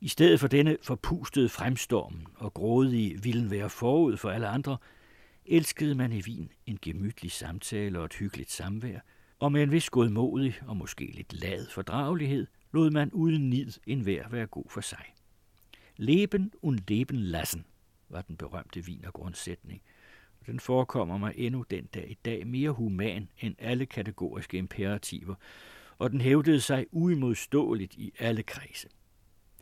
i 0.00 0.08
stedet 0.08 0.40
for 0.40 0.48
denne 0.48 0.76
forpustede 0.82 1.48
fremstorm 1.48 2.26
og 2.34 2.54
grådige 2.54 3.22
vilden 3.22 3.50
være 3.50 3.70
forud 3.70 4.16
for 4.16 4.30
alle 4.30 4.48
andre, 4.48 4.76
elskede 5.46 5.94
man 5.94 6.12
i 6.12 6.22
Wien 6.26 6.52
en 6.66 6.78
gemytlig 6.82 7.32
samtale 7.32 7.98
og 7.98 8.04
et 8.04 8.14
hyggeligt 8.14 8.50
samvær, 8.50 9.00
og 9.38 9.52
med 9.52 9.62
en 9.62 9.72
vis 9.72 9.90
godmodig 9.90 10.54
og 10.66 10.76
måske 10.76 11.06
lidt 11.06 11.32
lad 11.32 11.66
fordragelighed, 11.66 12.46
lod 12.72 12.90
man 12.90 13.10
uden 13.12 13.50
nid 13.50 13.72
en 13.86 14.00
hver 14.00 14.28
være 14.28 14.46
god 14.46 14.70
for 14.70 14.80
sig. 14.80 15.14
Leben 15.96 16.52
und 16.62 16.78
leben 16.88 17.16
lassen 17.16 17.64
var 18.08 18.22
den 18.22 18.36
berømte 18.36 18.80
Wiener 18.80 19.10
grundsætning, 19.10 19.82
og 20.40 20.46
den 20.46 20.60
forekommer 20.60 21.18
mig 21.18 21.34
endnu 21.36 21.64
den 21.70 21.86
dag 21.86 22.10
i 22.10 22.18
dag 22.24 22.46
mere 22.46 22.70
human 22.70 23.28
end 23.40 23.54
alle 23.58 23.86
kategoriske 23.86 24.58
imperativer, 24.58 25.34
og 25.98 26.10
den 26.10 26.20
hævdede 26.20 26.60
sig 26.60 26.86
uimodståeligt 26.90 27.94
i 27.94 28.12
alle 28.18 28.42
kredse. 28.42 28.88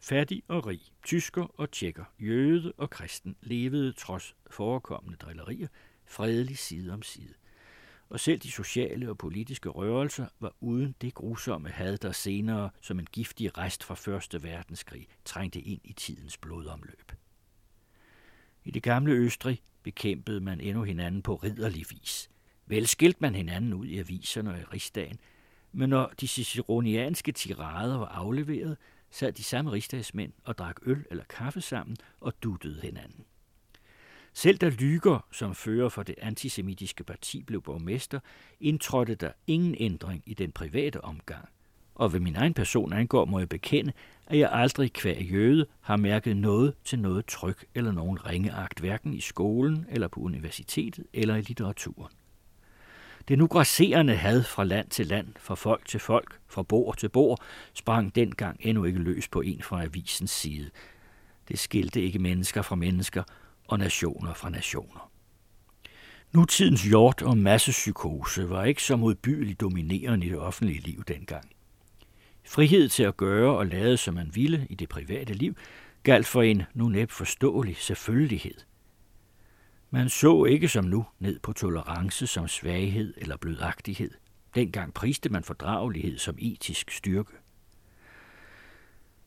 Fattig 0.02 0.42
og 0.48 0.66
rig, 0.66 0.80
tysker 1.04 1.60
og 1.60 1.70
tjekker, 1.70 2.04
jøde 2.18 2.72
og 2.76 2.90
kristen 2.90 3.36
levede 3.42 3.92
trods 3.92 4.34
forekommende 4.50 5.16
drillerier 5.16 5.68
fredelig 6.04 6.58
side 6.58 6.92
om 6.92 7.02
side. 7.02 7.34
Og 8.08 8.20
selv 8.20 8.38
de 8.38 8.50
sociale 8.50 9.10
og 9.10 9.18
politiske 9.18 9.68
rørelser 9.68 10.26
var 10.40 10.52
uden 10.60 10.94
det 11.00 11.14
grusomme 11.14 11.68
had, 11.68 11.98
der 11.98 12.12
senere 12.12 12.70
som 12.80 12.98
en 12.98 13.06
giftig 13.12 13.58
rest 13.58 13.84
fra 13.84 13.94
Første 13.94 14.42
Verdenskrig 14.42 15.08
trængte 15.24 15.60
ind 15.60 15.80
i 15.84 15.92
tidens 15.92 16.38
blodomløb. 16.38 17.12
I 18.64 18.70
det 18.70 18.82
gamle 18.82 19.12
Østrig 19.12 19.62
bekæmpede 19.82 20.40
man 20.40 20.60
endnu 20.60 20.82
hinanden 20.82 21.22
på 21.22 21.34
ridderlig 21.34 21.84
vis. 21.90 22.30
Vel 22.66 22.86
skilte 22.86 23.18
man 23.20 23.34
hinanden 23.34 23.74
ud 23.74 23.86
i 23.86 23.98
aviserne 23.98 24.50
og 24.50 24.58
i 24.58 24.64
rigsdagen, 24.64 25.18
men 25.72 25.90
når 25.90 26.12
de 26.20 26.28
ciceronianske 26.28 27.32
tirader 27.32 27.98
var 27.98 28.06
afleveret, 28.06 28.76
sad 29.11 29.33
de 29.33 29.44
samme 29.44 29.73
rigsdagsmænd 29.73 30.33
og 30.44 30.59
drak 30.59 30.77
øl 30.83 31.05
eller 31.11 31.25
kaffe 31.25 31.61
sammen 31.61 31.96
og 32.20 32.35
duttede 32.42 32.81
hinanden. 32.81 33.25
Selv 34.35 34.59
da 34.59 34.68
Lyger, 34.68 35.27
som 35.33 35.55
fører 35.55 35.88
for 35.88 36.03
det 36.03 36.14
antisemitiske 36.18 37.05
parti, 37.05 37.42
blev 37.42 37.62
borgmester, 37.62 38.20
indtrådte 38.61 39.14
der 39.14 39.33
ingen 39.46 39.75
ændring 39.79 40.23
i 40.27 40.35
den 40.35 40.53
private 40.53 41.05
omgang. 41.05 41.49
Og 41.94 42.12
ved 42.12 42.20
min 42.20 42.37
egen 42.37 42.55
person 42.55 42.92
angår, 42.92 43.25
må 43.25 43.38
jeg 43.38 43.49
bekende, 43.49 43.92
at 44.27 44.38
jeg 44.38 44.51
aldrig 44.53 44.92
kvæg 44.92 45.29
jøde 45.33 45.66
har 45.81 45.96
mærket 45.96 46.37
noget 46.37 46.75
til 46.85 46.99
noget 46.99 47.27
tryk 47.27 47.64
eller 47.75 47.92
nogen 47.92 48.27
ringeagt, 48.27 48.81
hverken 48.81 49.14
i 49.14 49.20
skolen 49.20 49.87
eller 49.88 50.09
på 50.09 50.20
universitetet 50.20 51.07
eller 51.12 51.37
i 51.37 51.40
litteraturen. 51.40 52.12
Det 53.31 53.38
nu 53.38 53.47
grasserende 53.47 54.16
had 54.16 54.43
fra 54.43 54.64
land 54.64 54.88
til 54.88 55.07
land, 55.07 55.29
fra 55.38 55.55
folk 55.55 55.87
til 55.87 56.01
folk, 56.01 56.38
fra 56.49 56.62
bord 56.62 56.97
til 56.97 57.09
bord, 57.09 57.38
sprang 57.75 58.14
dengang 58.14 58.57
endnu 58.61 58.85
ikke 58.85 58.99
løs 58.99 59.29
på 59.29 59.40
en 59.40 59.62
fra 59.62 59.83
avisens 59.83 60.31
side. 60.31 60.71
Det 61.49 61.59
skilte 61.59 62.03
ikke 62.03 62.19
mennesker 62.19 62.62
fra 62.62 62.77
mennesker 62.77 63.23
og 63.69 63.79
nationer 63.79 64.35
fra 64.35 64.51
nationer. 64.51 65.11
Nutidens 66.33 66.83
hjort 66.83 67.23
og 67.23 67.38
massepsykose 67.38 68.49
var 68.49 68.64
ikke 68.64 68.83
så 68.83 68.97
modbydeligt 68.97 69.61
dominerende 69.61 70.27
i 70.27 70.31
det 70.31 70.38
offentlige 70.38 70.81
liv 70.81 71.05
dengang. 71.09 71.51
Frihed 72.47 72.88
til 72.88 73.03
at 73.03 73.16
gøre 73.16 73.57
og 73.57 73.66
lade, 73.66 73.97
som 73.97 74.14
man 74.14 74.31
ville 74.35 74.66
i 74.71 74.75
det 74.75 74.88
private 74.88 75.33
liv, 75.33 75.55
galt 76.03 76.27
for 76.27 76.43
en 76.43 76.62
nu 76.75 76.88
næb 76.88 77.11
forståelig 77.11 77.77
selvfølgelighed. 77.77 78.69
Man 79.92 80.09
så 80.09 80.44
ikke 80.44 80.68
som 80.68 80.85
nu 80.85 81.07
ned 81.18 81.38
på 81.38 81.53
tolerance 81.53 82.26
som 82.26 82.48
svaghed 82.48 83.14
eller 83.16 83.37
blødagtighed. 83.37 84.11
Dengang 84.55 84.94
priste 84.94 85.29
man 85.29 85.44
fordragelighed 85.44 86.18
som 86.18 86.35
etisk 86.38 86.90
styrke. 86.90 87.33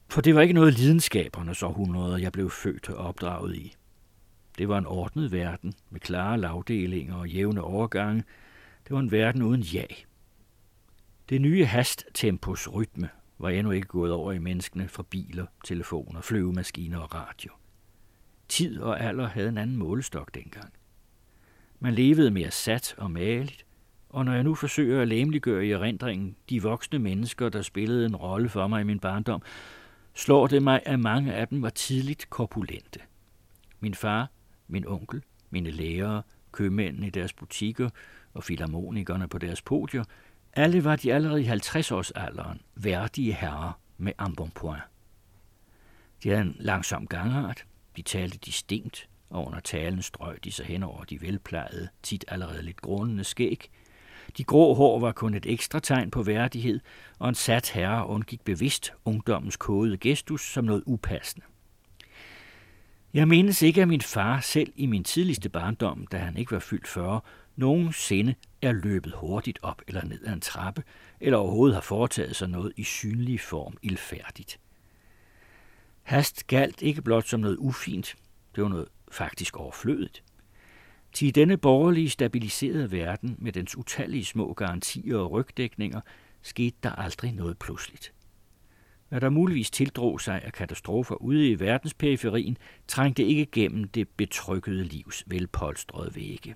For 0.10 0.22
det 0.22 0.36
var 0.36 0.42
ikke 0.42 0.54
noget 0.54 0.74
lidenskabernes 0.74 1.64
århundrede, 1.64 2.22
jeg 2.22 2.32
blev 2.32 2.50
født 2.50 2.90
og 2.90 2.96
opdraget 2.96 3.56
i. 3.56 3.76
Det 4.58 4.70
var 4.70 4.78
en 4.78 4.86
ordnet 4.86 5.32
verden 5.32 5.74
med 5.90 6.00
klare 6.00 6.38
lavdelinger 6.38 7.16
og 7.16 7.30
jævne 7.30 7.62
overgange. 7.62 8.24
Det 8.84 8.94
var 8.94 9.00
en 9.00 9.12
verden 9.12 9.42
uden 9.42 9.62
jag. 9.62 10.06
Det 11.30 11.42
nye 11.42 11.66
hasttempos 11.66 12.74
rytme 12.74 13.10
var 13.38 13.50
endnu 13.50 13.72
ikke 13.72 13.88
gået 13.88 14.12
over 14.12 14.32
i 14.32 14.40
menneskene 14.40 14.88
fra 14.88 15.04
biler, 15.10 15.46
telefoner, 15.66 16.22
flyvemaskiner 16.22 17.00
og 17.00 17.16
radio. 17.16 17.54
Tid 18.48 18.80
og 18.80 19.02
alder 19.02 19.28
havde 19.28 19.50
en 19.50 19.58
anden 19.58 19.78
målestok 19.78 20.36
dengang. 20.36 20.74
Man 21.80 21.94
levede 21.94 22.32
mere 22.32 22.52
sat 22.52 22.96
og 22.98 23.12
maligt, 23.12 23.66
og 24.10 24.26
når 24.26 24.34
jeg 24.34 24.44
nu 24.44 24.56
forsøger 24.56 25.02
at 25.02 25.08
læmeliggøre 25.08 25.66
i 25.66 25.72
erindringen 25.72 26.36
de 26.50 26.62
voksne 26.62 27.00
mennesker, 27.00 27.50
der 27.50 27.62
spillede 27.62 28.06
en 28.06 28.16
rolle 28.16 28.50
for 28.50 28.68
mig 28.68 28.82
i 28.82 28.84
min 28.84 29.00
barndom, 29.00 29.42
slår 30.14 30.48
det 30.48 30.64
mig, 30.64 30.82
at 30.86 31.00
mange 31.00 31.34
af 31.34 31.48
dem 31.48 31.62
var 31.62 31.70
tidligt 31.70 32.30
korpulente. 32.30 33.00
Min 33.80 33.94
far, 33.94 34.30
min 34.68 34.88
onkel, 34.88 35.24
mine 35.50 35.72
lærere, 35.72 36.22
købmændene 36.52 37.08
i 37.08 37.10
deres 37.10 37.34
butikker 37.34 37.90
og 38.34 38.44
filharmonikerne 38.44 39.28
på 39.28 39.38
deres 39.38 39.62
podier, 39.62 40.04
alle 40.54 40.84
var 40.84 40.96
de 40.96 41.14
allerede 41.14 41.42
i 41.42 41.50
50-årsalderen 41.50 42.58
værdige 42.76 43.34
herrer 43.34 43.80
med 43.98 44.14
embonpoint. 44.26 44.84
De 46.24 46.30
havde 46.30 46.42
en 46.42 46.56
langsom 46.60 47.08
gangart, 47.08 47.66
de 47.96 48.02
talte 48.02 48.38
distinkt, 48.38 49.10
og 49.30 49.48
under 49.48 49.60
talen 49.60 50.02
strøg 50.02 50.44
de 50.44 50.52
sig 50.52 50.66
hen 50.66 50.84
over 50.84 51.04
de 51.04 51.22
velplejede, 51.22 51.88
tit 52.04 52.26
allerede 52.28 52.64
lidt 52.64 52.82
grundende 52.82 53.24
skæg. 53.24 53.70
De 54.38 54.44
grå 54.44 54.74
hår 54.74 55.00
var 55.00 55.12
kun 55.12 55.34
et 55.34 55.46
ekstra 55.46 55.80
tegn 55.80 56.12
på 56.12 56.24
værdighed, 56.24 56.80
og 57.20 57.30
en 57.30 57.36
sat 57.36 57.70
herre 57.70 58.08
undgik 58.08 58.42
bevidst 58.42 58.94
ungdommens 59.06 59.58
kodede 59.58 59.98
gestus 59.98 60.42
som 60.42 60.66
noget 60.66 60.84
upassende. 60.86 61.46
Jeg 63.14 63.28
mindes 63.28 63.62
ikke, 63.62 63.82
at 63.82 63.88
min 63.88 64.02
far 64.02 64.40
selv 64.40 64.74
i 64.76 64.86
min 64.86 65.04
tidligste 65.04 65.50
barndom, 65.50 66.08
da 66.08 66.18
han 66.18 66.38
ikke 66.38 66.52
var 66.52 66.60
fyldt 66.60 66.88
40, 66.88 67.22
nogensinde 67.56 68.36
er 68.62 68.72
løbet 68.72 69.14
hurtigt 69.18 69.60
op 69.62 69.82
eller 69.88 70.06
ned 70.06 70.26
ad 70.26 70.34
en 70.34 70.42
trappe, 70.42 70.84
eller 71.20 71.38
overhovedet 71.38 71.76
har 71.76 71.82
foretaget 71.82 72.36
sig 72.36 72.50
noget 72.50 72.74
i 72.78 72.84
synlig 72.84 73.40
form 73.40 73.78
ildfærdigt. 73.82 74.60
Hast 76.04 76.48
galt 76.48 76.82
ikke 76.82 77.02
blot 77.02 77.28
som 77.28 77.40
noget 77.40 77.58
ufint, 77.58 78.16
det 78.56 78.64
var 78.64 78.70
noget 78.70 78.88
faktisk 79.12 79.58
overflødigt. 79.58 80.24
Til 81.14 81.36
denne 81.36 81.58
borgerlige 81.58 82.10
stabiliserede 82.10 82.92
verden 82.92 83.36
med 83.40 83.52
dens 83.52 83.78
utallige 83.78 84.26
små 84.26 84.54
garantier 84.54 85.18
og 85.18 85.32
rygdækninger, 85.32 86.02
skete 86.42 86.76
der 86.84 86.92
aldrig 86.92 87.32
noget 87.32 87.60
pludseligt. 87.60 88.14
Hvad 89.10 89.22
der 89.22 89.30
muligvis 89.30 89.72
tildrog 89.72 90.22
sig 90.22 90.42
af 90.42 90.54
katastrofer 90.54 91.16
ude 91.16 91.50
i 91.50 91.60
verdensperiferien, 91.60 92.58
trængte 92.88 93.24
ikke 93.24 93.46
gennem 93.46 93.84
det 93.84 94.10
betrykkede 94.10 94.84
livs 94.84 95.24
velpolstrede 95.28 96.16
vægge. 96.16 96.56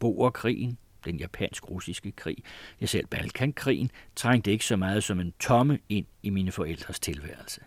Boerkrigen, 0.00 0.78
den 1.04 1.16
japansk-russiske 1.16 2.12
krig, 2.12 2.36
ja 2.80 2.86
selv 2.86 3.06
Balkankrigen, 3.06 3.90
trængte 4.16 4.52
ikke 4.52 4.64
så 4.64 4.76
meget 4.76 5.04
som 5.04 5.20
en 5.20 5.32
tomme 5.40 5.78
ind 5.88 6.06
i 6.22 6.30
mine 6.30 6.52
forældres 6.52 7.00
tilværelse. 7.00 7.60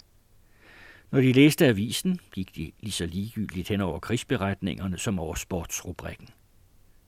Når 1.11 1.21
de 1.21 1.33
læste 1.33 1.65
avisen, 1.65 2.19
gik 2.31 2.55
de 2.55 2.71
lige 2.79 2.91
så 2.91 3.05
ligegyldigt 3.05 3.69
hen 3.69 3.81
over 3.81 3.99
krigsberetningerne 3.99 4.97
som 4.97 5.19
over 5.19 5.35
sportsrubrikken. 5.35 6.29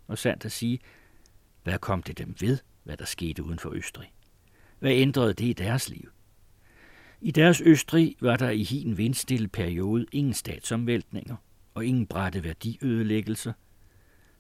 Og 0.07 0.17
sandt 0.17 0.45
at 0.45 0.51
sige, 0.51 0.79
hvad 1.63 1.79
kom 1.79 2.03
det 2.03 2.17
dem 2.17 2.35
ved, 2.39 2.57
hvad 2.83 2.97
der 2.97 3.05
skete 3.05 3.43
uden 3.43 3.59
for 3.59 3.71
Østrig? 3.73 4.13
Hvad 4.79 4.91
ændrede 4.91 5.33
det 5.33 5.45
i 5.45 5.53
deres 5.53 5.89
liv? 5.89 6.09
I 7.21 7.31
deres 7.31 7.61
Østrig 7.61 8.15
var 8.21 8.37
der 8.37 8.49
i 8.49 8.63
hin 8.63 8.97
vindstille 8.97 9.47
periode 9.47 10.05
ingen 10.11 10.33
statsomvæltninger 10.33 11.35
og 11.73 11.85
ingen 11.85 12.07
brætte 12.07 12.43
værdiødelæggelser. 12.43 13.53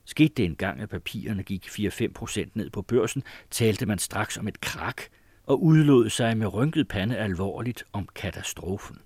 Skete 0.05 0.33
det 0.37 0.45
engang, 0.45 0.79
at 0.79 0.89
papirerne 0.89 1.43
gik 1.43 1.65
4-5 1.65 2.11
procent 2.13 2.55
ned 2.55 2.69
på 2.69 2.81
børsen, 2.81 3.23
talte 3.49 3.85
man 3.85 3.99
straks 3.99 4.37
om 4.37 4.47
et 4.47 4.61
krak 4.61 5.01
og 5.43 5.63
udlod 5.63 6.09
sig 6.09 6.37
med 6.37 6.53
rynket 6.53 6.87
pande 6.87 7.17
alvorligt 7.17 7.83
om 7.93 8.07
katastrofen. 8.15 8.97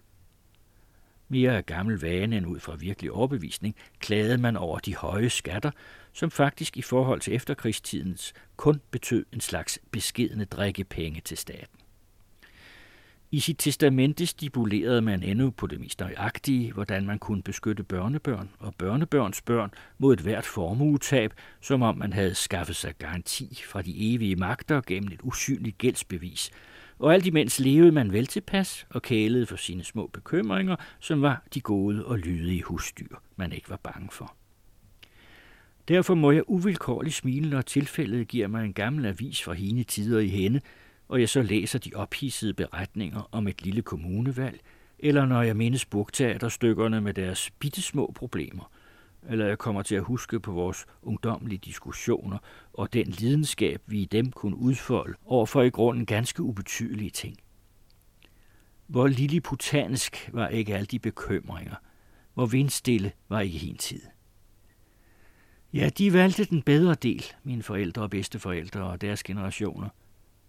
Mere 1.29 1.57
af 1.57 1.65
gammel 1.65 2.01
vane 2.01 2.37
end 2.37 2.47
ud 2.47 2.59
fra 2.59 2.75
virkelig 2.75 3.11
overbevisning, 3.11 3.75
klagede 3.99 4.37
man 4.37 4.57
over 4.57 4.79
de 4.79 4.95
høje 4.95 5.29
skatter, 5.29 5.71
som 6.13 6.31
faktisk 6.31 6.77
i 6.77 6.81
forhold 6.81 7.19
til 7.19 7.35
efterkrigstidens 7.35 8.33
kun 8.55 8.81
betød 8.91 9.25
en 9.33 9.41
slags 9.41 9.79
beskedende 9.91 10.45
drikkepenge 10.45 11.21
til 11.21 11.37
staten. 11.37 11.77
I 13.31 13.39
sit 13.39 13.57
testamente 13.59 14.25
stipulerede 14.25 15.01
man 15.01 15.23
endnu 15.23 15.49
på 15.49 15.67
det 15.67 15.79
mest 15.79 15.99
nøjagtige, 15.99 16.73
hvordan 16.73 17.05
man 17.05 17.19
kunne 17.19 17.43
beskytte 17.43 17.83
børnebørn 17.83 18.49
og 18.59 18.75
børnebørns 18.75 19.41
børn 19.41 19.71
mod 19.97 20.13
et 20.13 20.19
hvert 20.19 20.45
formuetab, 20.45 21.33
som 21.61 21.81
om 21.81 21.97
man 21.97 22.13
havde 22.13 22.35
skaffet 22.35 22.75
sig 22.75 22.93
garanti 22.99 23.61
fra 23.65 23.81
de 23.81 24.13
evige 24.13 24.35
magter 24.35 24.81
gennem 24.87 25.11
et 25.11 25.19
usynligt 25.23 25.77
gældsbevis. 25.77 26.51
Og 26.99 27.13
alt 27.13 27.25
imens 27.25 27.59
levede 27.59 27.91
man 27.91 28.13
vel 28.13 28.27
tilpas 28.27 28.87
og 28.89 29.01
kælede 29.01 29.45
for 29.45 29.55
sine 29.55 29.83
små 29.83 30.07
bekymringer, 30.07 30.75
som 30.99 31.21
var 31.21 31.43
de 31.53 31.61
gode 31.61 32.05
og 32.05 32.17
lydige 32.17 32.63
husdyr, 32.63 33.15
man 33.35 33.51
ikke 33.51 33.69
var 33.69 33.79
bange 33.83 34.09
for. 34.11 34.35
Derfor 35.87 36.15
må 36.15 36.31
jeg 36.31 36.43
uvilkårligt 36.47 37.15
smile, 37.15 37.49
når 37.49 37.61
tilfældet 37.61 38.27
giver 38.27 38.47
mig 38.47 38.65
en 38.65 38.73
gammel 38.73 39.05
avis 39.05 39.43
fra 39.43 39.53
hine 39.53 39.83
tider 39.83 40.19
i 40.19 40.27
hende, 40.27 40.61
og 41.07 41.19
jeg 41.19 41.29
så 41.29 41.41
læser 41.41 41.79
de 41.79 41.91
ophissede 41.95 42.53
beretninger 42.53 43.29
om 43.31 43.47
et 43.47 43.61
lille 43.61 43.81
kommunevalg, 43.81 44.59
eller 44.99 45.25
når 45.25 45.41
jeg 45.41 45.57
mindes 45.57 45.85
bugteaterstykkerne 45.85 47.01
med 47.01 47.13
deres 47.13 47.51
bittesmå 47.59 48.11
problemer, 48.15 48.71
eller 49.29 49.45
jeg 49.45 49.57
kommer 49.57 49.81
til 49.81 49.95
at 49.95 50.03
huske 50.03 50.39
på 50.39 50.51
vores 50.51 50.85
ungdomlige 51.01 51.57
diskussioner 51.57 52.37
og 52.73 52.93
den 52.93 53.07
lidenskab, 53.07 53.81
vi 53.85 54.01
i 54.01 54.05
dem 54.05 54.31
kunne 54.31 54.55
udfolde 54.55 55.17
over 55.25 55.45
for 55.45 55.61
i 55.61 55.69
grunden 55.69 56.05
ganske 56.05 56.43
ubetydelige 56.43 57.09
ting. 57.09 57.37
Hvor 58.87 59.07
lilliputansk 59.07 60.29
var 60.33 60.47
ikke 60.47 60.75
alle 60.75 60.85
de 60.85 60.99
bekymringer, 60.99 61.75
hvor 62.33 62.45
vindstille 62.45 63.11
var 63.29 63.39
ikke 63.39 63.57
hin 63.57 63.77
tid. 63.77 64.01
Ja, 65.73 65.89
de 65.97 66.13
valgte 66.13 66.45
den 66.45 66.61
bedre 66.61 66.95
del, 66.95 67.25
mine 67.43 67.63
forældre 67.63 68.01
og 68.01 68.09
bedsteforældre 68.09 68.83
og 68.83 69.01
deres 69.01 69.23
generationer– 69.23 69.89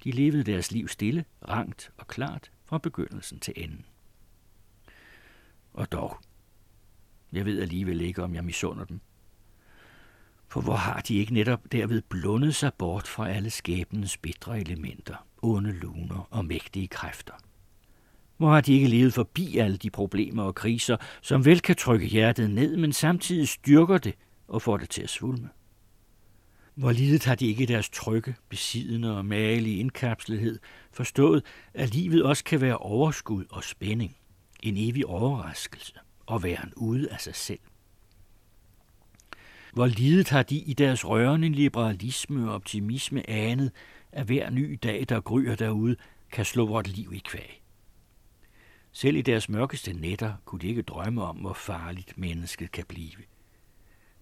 de 0.04 0.10
levede 0.10 0.44
deres 0.44 0.72
liv 0.72 0.88
stille, 0.88 1.24
rangt 1.48 1.92
og 1.96 2.06
klart 2.06 2.50
fra 2.64 2.78
begyndelsen 2.78 3.40
til 3.40 3.54
enden. 3.56 3.84
Og 5.72 5.92
dog, 5.92 6.18
jeg 7.32 7.44
ved 7.44 7.62
alligevel 7.62 8.00
ikke, 8.00 8.22
om 8.22 8.34
jeg 8.34 8.44
misunder 8.44 8.84
dem. 8.84 9.00
For 10.48 10.60
hvor 10.60 10.76
har 10.76 11.00
de 11.00 11.14
ikke 11.14 11.34
netop 11.34 11.72
derved 11.72 12.02
blundet 12.02 12.54
sig 12.54 12.74
bort 12.74 13.08
fra 13.08 13.28
alle 13.28 13.50
skæbnens 13.50 14.16
bitre 14.16 14.60
elementer, 14.60 15.26
onde 15.42 15.72
luner 15.72 16.28
og 16.30 16.44
mægtige 16.44 16.88
kræfter? 16.88 17.34
Hvor 18.36 18.50
har 18.50 18.60
de 18.60 18.72
ikke 18.72 18.88
levet 18.88 19.14
forbi 19.14 19.58
alle 19.58 19.76
de 19.76 19.90
problemer 19.90 20.42
og 20.42 20.54
kriser, 20.54 20.96
som 21.22 21.44
vel 21.44 21.60
kan 21.60 21.76
trykke 21.76 22.06
hjertet 22.06 22.50
ned, 22.50 22.76
men 22.76 22.92
samtidig 22.92 23.48
styrker 23.48 23.98
det 23.98 24.14
og 24.48 24.62
får 24.62 24.76
det 24.76 24.90
til 24.90 25.02
at 25.02 25.10
svulme? 25.10 25.48
Hvor 26.74 26.92
lidet 26.92 27.24
har 27.24 27.34
de 27.34 27.46
ikke 27.46 27.66
deres 27.66 27.88
trygge, 27.90 28.34
besiddende 28.48 29.16
og 29.16 29.24
malige 29.24 29.78
indkapslethed 29.78 30.58
forstået, 30.92 31.44
at 31.74 31.94
livet 31.94 32.22
også 32.22 32.44
kan 32.44 32.60
være 32.60 32.78
overskud 32.78 33.44
og 33.50 33.64
spænding, 33.64 34.16
en 34.62 34.74
evig 34.76 35.06
overraskelse 35.06 35.94
og 36.28 36.42
væren 36.42 36.72
ude 36.76 37.10
af 37.10 37.20
sig 37.20 37.34
selv. 37.34 37.58
Hvor 39.72 39.86
lidet 39.86 40.28
har 40.28 40.42
de 40.42 40.56
i 40.56 40.72
deres 40.72 41.06
rørende 41.06 41.48
liberalisme 41.48 42.48
og 42.48 42.54
optimisme 42.54 43.30
anet, 43.30 43.72
at 44.12 44.26
hver 44.26 44.50
ny 44.50 44.78
dag, 44.82 45.06
der 45.08 45.20
gryer 45.20 45.54
derude, 45.54 45.96
kan 46.32 46.44
slå 46.44 46.66
vort 46.66 46.88
liv 46.88 47.12
i 47.12 47.18
kvæg. 47.18 47.62
Selv 48.92 49.16
i 49.16 49.22
deres 49.22 49.48
mørkeste 49.48 49.92
nætter 49.92 50.34
kunne 50.44 50.60
de 50.60 50.68
ikke 50.68 50.82
drømme 50.82 51.22
om, 51.22 51.36
hvor 51.36 51.52
farligt 51.52 52.18
mennesket 52.18 52.72
kan 52.72 52.84
blive. 52.88 53.22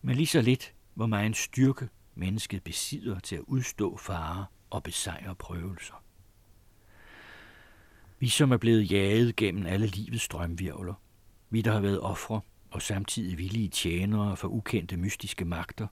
Men 0.03 0.17
lige 0.17 0.27
så 0.27 0.41
lidt, 0.41 0.75
hvor 0.95 1.07
meget 1.07 1.37
styrke 1.37 1.89
mennesket 2.15 2.63
besidder 2.63 3.19
til 3.21 3.37
at 3.37 3.43
udstå 3.47 3.97
fare 3.97 4.47
og 4.71 4.83
besejre 4.83 5.35
prøvelser. 5.35 6.03
Vi 8.19 8.29
som 8.29 8.53
er 8.53 8.57
blevet 8.57 8.91
jaget 8.91 9.37
gennem 9.37 9.67
alle 9.67 9.87
livets 9.87 10.23
strømvirvler, 10.23 10.95
vi 11.51 11.63
der 11.63 11.73
har 11.73 11.81
været 11.81 12.01
ofre 12.01 12.41
og 12.71 12.83
samtidig 12.83 13.39
villige 13.39 13.69
tjenere 13.69 14.37
for 14.37 14.49
ukendte 14.49 14.97
mystiske 14.97 15.45
magter, 15.45 15.87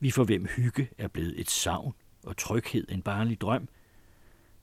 vi 0.00 0.10
for 0.10 0.24
hvem 0.24 0.46
hygge 0.56 0.88
er 0.98 1.08
blevet 1.08 1.40
et 1.40 1.50
savn 1.50 1.94
og 2.22 2.36
tryghed 2.36 2.88
en 2.88 3.02
barnlig 3.02 3.40
drøm, 3.40 3.68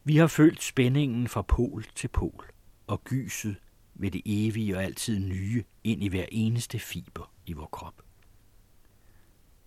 Vi 0.03 0.17
har 0.17 0.27
følt 0.27 0.63
spændingen 0.63 1.27
fra 1.27 1.41
pol 1.41 1.85
til 1.95 2.07
pol 2.07 2.51
og 2.87 3.03
gyset 3.03 3.55
ved 3.93 4.11
det 4.11 4.21
evige 4.25 4.77
og 4.77 4.83
altid 4.83 5.19
nye 5.19 5.63
ind 5.83 6.03
i 6.03 6.07
hver 6.07 6.25
eneste 6.31 6.79
fiber 6.79 7.31
i 7.45 7.53
vor 7.53 7.65
krop. 7.65 8.01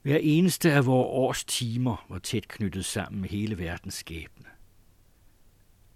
Hver 0.03 0.17
eneste 0.17 0.73
af 0.73 0.87
vores 0.87 1.07
års 1.07 1.45
timer 1.45 2.07
var 2.09 2.19
tæt 2.19 2.49
knyttet 2.49 2.85
sammen 2.85 3.21
med 3.21 3.29
hele 3.29 3.59
verdens 3.59 3.95
skæbne. 3.95 4.47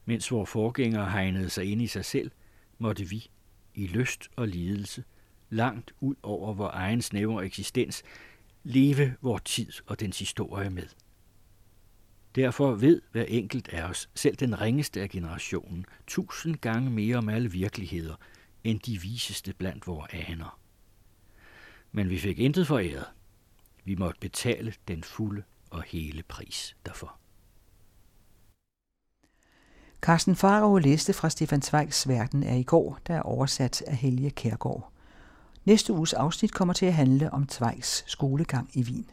Mens 0.05 0.31
vores 0.31 0.51
forgængere 0.51 1.11
hegnede 1.11 1.51
sig 1.51 1.65
ind 1.65 1.83
i 1.83 1.87
sig 1.87 2.05
selv, 2.05 2.31
måtte 2.79 3.09
vi, 3.09 3.31
i 3.77 3.87
lyst 3.87 4.29
og 4.37 4.49
lidelse, 4.49 5.05
langt 5.51 5.95
ud 6.01 6.15
over 6.23 6.55
vores 6.55 6.75
egen 6.75 7.03
snævre 7.03 7.45
eksistens, 7.45 8.03
leve 8.65 9.15
vor 9.21 9.39
tid 9.39 9.73
og 9.87 10.01
dens 10.01 10.19
historie 10.19 10.71
med. 10.71 10.87
Derfor 12.35 12.75
ved 12.75 13.03
hver 13.13 13.25
enkelt 13.25 13.69
af 13.69 13.89
os, 13.89 14.11
selv 14.15 14.37
den 14.37 14.61
ringeste 14.61 15.03
af 15.03 15.09
generationen, 15.09 15.85
tusind 16.07 16.57
gange 16.57 16.91
mere 16.91 17.17
om 17.17 17.29
alle 17.29 17.51
virkeligheder, 17.51 18.15
end 18.65 18.81
de 18.81 19.01
viseste 19.01 19.55
blandt 19.55 19.87
vores 19.87 20.13
aner. 20.13 20.61
Men 21.93 22.11
vi 22.11 22.19
fik 22.19 22.39
intet 22.39 22.67
foræret. 22.67 23.07
Vi 23.85 23.95
måtte 23.95 24.21
betale 24.21 24.75
den 24.89 25.03
fulde 25.03 25.43
og 25.71 25.83
hele 25.83 26.23
pris 26.23 26.77
derfor. 26.87 27.19
Carsten 30.07 30.37
Faro 30.37 30.77
læste 30.77 31.13
fra 31.13 31.31
Stefan 31.31 31.63
Zweigs 31.63 32.09
Verden 32.09 32.43
er 32.43 32.55
i 32.55 32.63
går, 32.63 32.99
der 33.07 33.15
er 33.15 33.23
oversat 33.23 33.83
af 33.87 33.97
Helge 33.97 34.31
Kærgaard. 34.31 34.91
Næste 35.65 35.93
uges 35.93 36.13
afsnit 36.13 36.53
kommer 36.53 36.75
til 36.75 36.87
at 36.87 36.95
handle 36.95 37.33
om 37.33 37.49
Zweigs 37.49 38.05
skolegang 38.07 38.71
i 38.73 38.83
Wien. 38.83 39.11